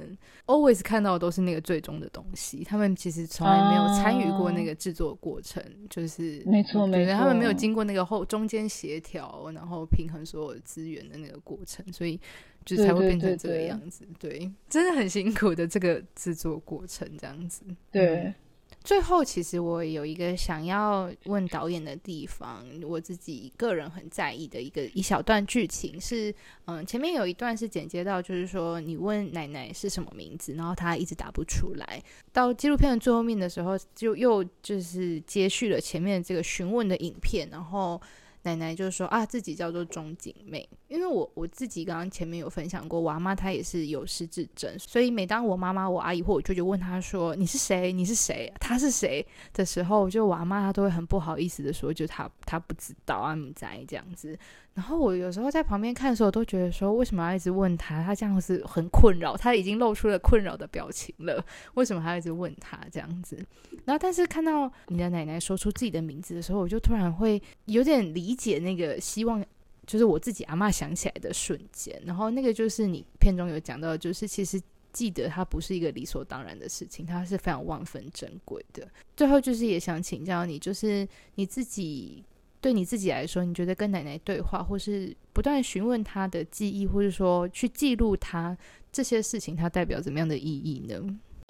[0.45, 9.22] always 看到的都是那个最终的东西，他们其实从来没有参与过那个制作过程，啊、就是没错没错，他们没有经过那个后中间协调，
[9.53, 12.19] 然后平衡所有资源的那个过程，所以
[12.65, 14.05] 就才会变成这个样子。
[14.19, 17.63] 对，对，对，对，对，真的很辛苦的这个制作过程，这样子。
[17.91, 18.15] 对。
[18.15, 18.35] 嗯
[18.83, 26.33] 最后，其实我有一个想要问导演的地方，我自己个人很在意的一个一小段剧情是，
[26.65, 32.03] 嗯，前面有一段是剪接到，就是说你问奶奶是什么名字，然后她一直答不出来，
[32.33, 38.01] 到纪录片的最后面的时候，就又就是接续了前面这个询问的影片，然后。
[38.43, 54.37] 奶奶就说啊，自己叫做钟景妹，因为我我自己刚刚前面有分享过，我阿妈她也是有失智症，所以每当我妈妈、我阿姨或我舅舅问她说你是谁，你是谁，她是谁的时候，就我阿妈她都会很不好意思的说，就她她不知道啊，不在这样子。
[54.75, 58.03] 然后我有时候在旁边看的时候，都觉得说，为什么要一直问他？
[58.03, 61.45] 他这样子很困扰，他已经露出了困扰的表情了，
[61.75, 63.37] 为什么还要一直问他这样子？
[63.85, 69.45] 然后，但是看到你的奶奶说出自己的名字的时候，我就突然会有点理解那个希望，
[69.85, 72.01] 就是我自己阿嬷想起来的瞬间。
[72.03, 74.59] 然后那个就是你片中有讲到，就是其实
[74.91, 78.87] 记得它不是一个理所当然的事情，它是非常万分珍贵的。
[79.15, 82.23] 最后就是也想请教你，就是你自己。
[82.63, 88.57] 对你自己来说，你觉得跟奶奶对话，或是不断询问她的记忆，或是说去记录她
[88.89, 90.95] 这些事情，它代表怎么样的意义呢？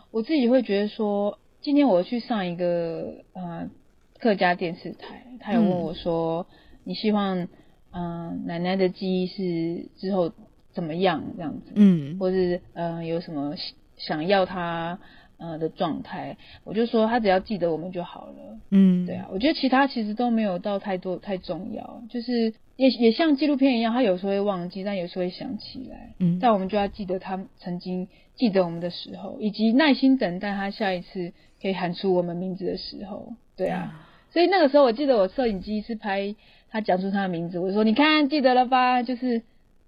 [0.10, 3.70] 我自己会觉得说，今天我去上一个呃
[4.20, 6.46] 客家电视台，他有问我说，嗯、
[6.86, 7.50] 你希望嗯、
[7.92, 10.34] 呃、奶奶的记忆是之后
[10.74, 13.54] 怎么样这样子，嗯，或是嗯、呃、有什么
[13.98, 14.98] 想要他。
[15.44, 18.58] 呃的状态，我就说他只要记得我们就好了。
[18.70, 26.14] 嗯，对啊，我觉得其他其实都没有到太多太重要，就是也也像纪录片一样，他有时候会忘记，但有时候会想起来。
[26.20, 33.34] 嗯，但我们就要记得他曾经记得我们的时候，以及耐心等待他下一次可以喊出我们名字的时候。
[33.58, 36.36] 对啊，所以那个时候我记得我摄影机是拍
[36.72, 39.04] 他讲出他的名字，我说你看记得了吧？
[39.04, 39.42] 就是。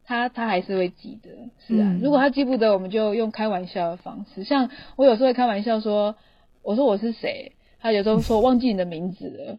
[0.08, 1.30] 他他还是会记得，
[1.68, 1.88] 是啊。
[1.90, 4.44] 嗯、如果他记不得，我们就用开玩笑的方式。
[4.44, 6.16] 像我有时候会开玩笑说
[6.62, 9.58] ：“我说我是谁？”他有时候说忘记你的名字了，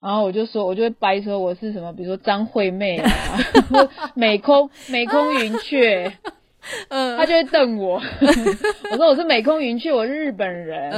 [0.00, 3.10] 然后我就说，我就会掰说我是什么，比如说张惠妹啊，
[4.14, 6.12] 美空美空云雀，
[6.90, 8.00] 嗯，他就会瞪我。
[8.90, 10.92] 我说我是美空云雀，我是日本人。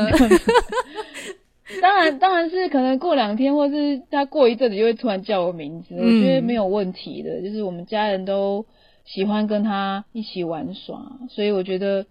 [1.83, 7.43] 当然，当然是可能过两天，或是他过一阵子就会突然叫我名字，我觉得没有问题的。
[7.43, 8.65] 就是我们家人都。
[9.11, 12.05] 喜欢跟他一起玩耍，所以我觉得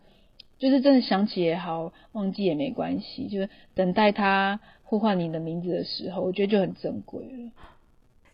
[0.58, 3.28] 就是真的想起也好，忘记也没关系。
[3.28, 7.52] 就是等待他呼唤你的名字的时候，我觉得就很珍贵了。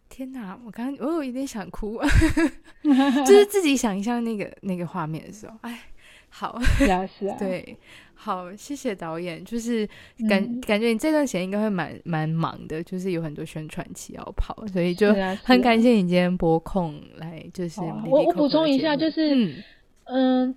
[0.08, 2.00] 天哪，我刚刚我有一点想哭，
[3.26, 5.78] 就是自己想象那个那个画面的时候，哎，
[6.36, 7.78] 好，是啊，是啊， 对。
[8.16, 9.44] 好，谢谢导演。
[9.46, 9.86] 就是
[10.28, 15.14] 感、嗯、感觉你这段时间应该会蛮蛮忙的，就是有很多宣传期要跑，所以就
[15.44, 17.46] 很感谢你今天拨空来。
[17.54, 19.64] 就是我我补充一下，就是嗯，
[20.06, 20.56] 嗯，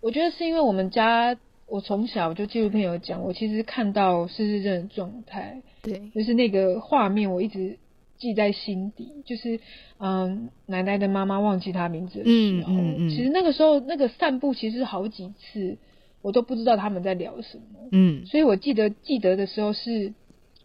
[0.00, 7.76] 我觉得是因为我们家，我从小就纪录片有讲，我其实看到失智症的状态，对，就是那个画面我一直
[8.20, 9.58] 记在心底，就是
[9.98, 13.08] 嗯，奶奶的妈妈忘记她名字的时候，嗯嗯。
[13.08, 15.78] 嗯、其实那个时候那个散步其实好几次。
[16.22, 20.12] 我都不知道他们在聊什么，嗯，所以我记得记得的时候是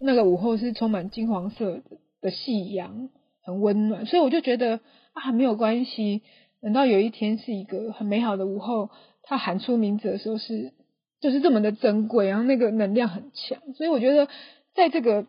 [0.01, 1.81] 那个午后是充满金黄色
[2.19, 3.07] 的夕阳，
[3.41, 4.81] 很温暖，所以我就觉得
[5.13, 6.23] 啊没有关系，
[6.61, 8.89] 等到有一天是一个很美好的午后，
[9.23, 10.73] 他喊出名字的时候是
[11.21, 14.27] 就是这么的珍贵，然后那个能量很强，所以我觉得
[14.73, 15.25] 在这个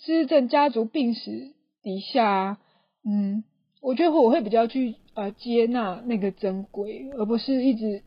[0.00, 2.58] 失智症家族病史底下，
[3.04, 3.44] 嗯，
[3.80, 8.02] 我觉得我会比较去呃接纳那个珍贵，而不是一直。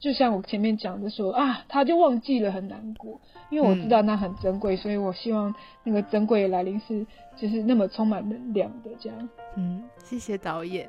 [0.00, 3.20] 就像我前面讲的说啊，他就忘记了很难过，
[3.50, 7.04] 因为我知道那很珍贵，嗯、所以我希望那个珍贵的来临是
[7.36, 9.28] 就是那么充满能量的这样。
[9.56, 10.88] 嗯，谢谢导演，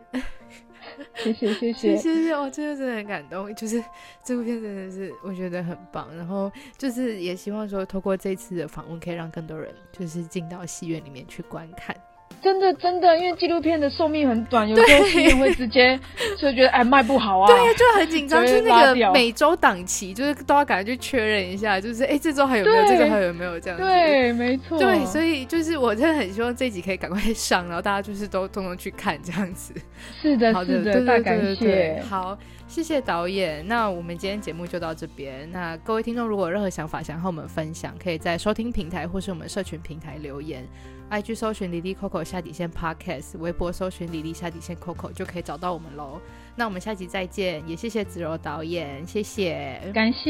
[1.15, 1.97] 谢 谢谢谢。
[1.97, 3.83] 谢谢，我真的真的很感动，就是
[4.23, 11.95] 这部片真的是我觉得很棒，然后就是也希望说透过这次的访问，可以让更多人就是进到戏院里面去观看。
[12.41, 15.99] 真的真的，因为纪录片的寿命很短，有时候会直接
[16.37, 29.73] 就觉得哎卖不好啊，对，就很紧张，就是那个每周档期就是都要赶快去确认一下，就是哎、欸、这周还有没有，这周还有没有这样子，对，没错，对，所以就是我真的很希望这一集可以赶快上，然后大家就是都通通去看这样子。
[30.21, 32.03] 是的，好的，是的，对对对对对，大感谢。
[32.09, 32.37] 好，
[32.67, 33.67] 谢谢导演。
[33.67, 35.49] 那我们今天节目就到这边。
[35.51, 40.65] 那各位听众如果有任何想法想和我们分享，可以在收听平台或是我们社群平台留言。
[41.09, 46.19] IG 搜寻李丽 Coco 下底线 Podcast，微博搜寻李丽下底线 Coco 就可以找到我们喽。
[46.55, 50.23] 那我们下集再见，也谢谢子柔导演，谢谢，感谢，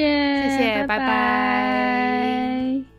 [0.43, 0.97] 谢谢，拜拜。
[0.97, 2.98] 拜拜。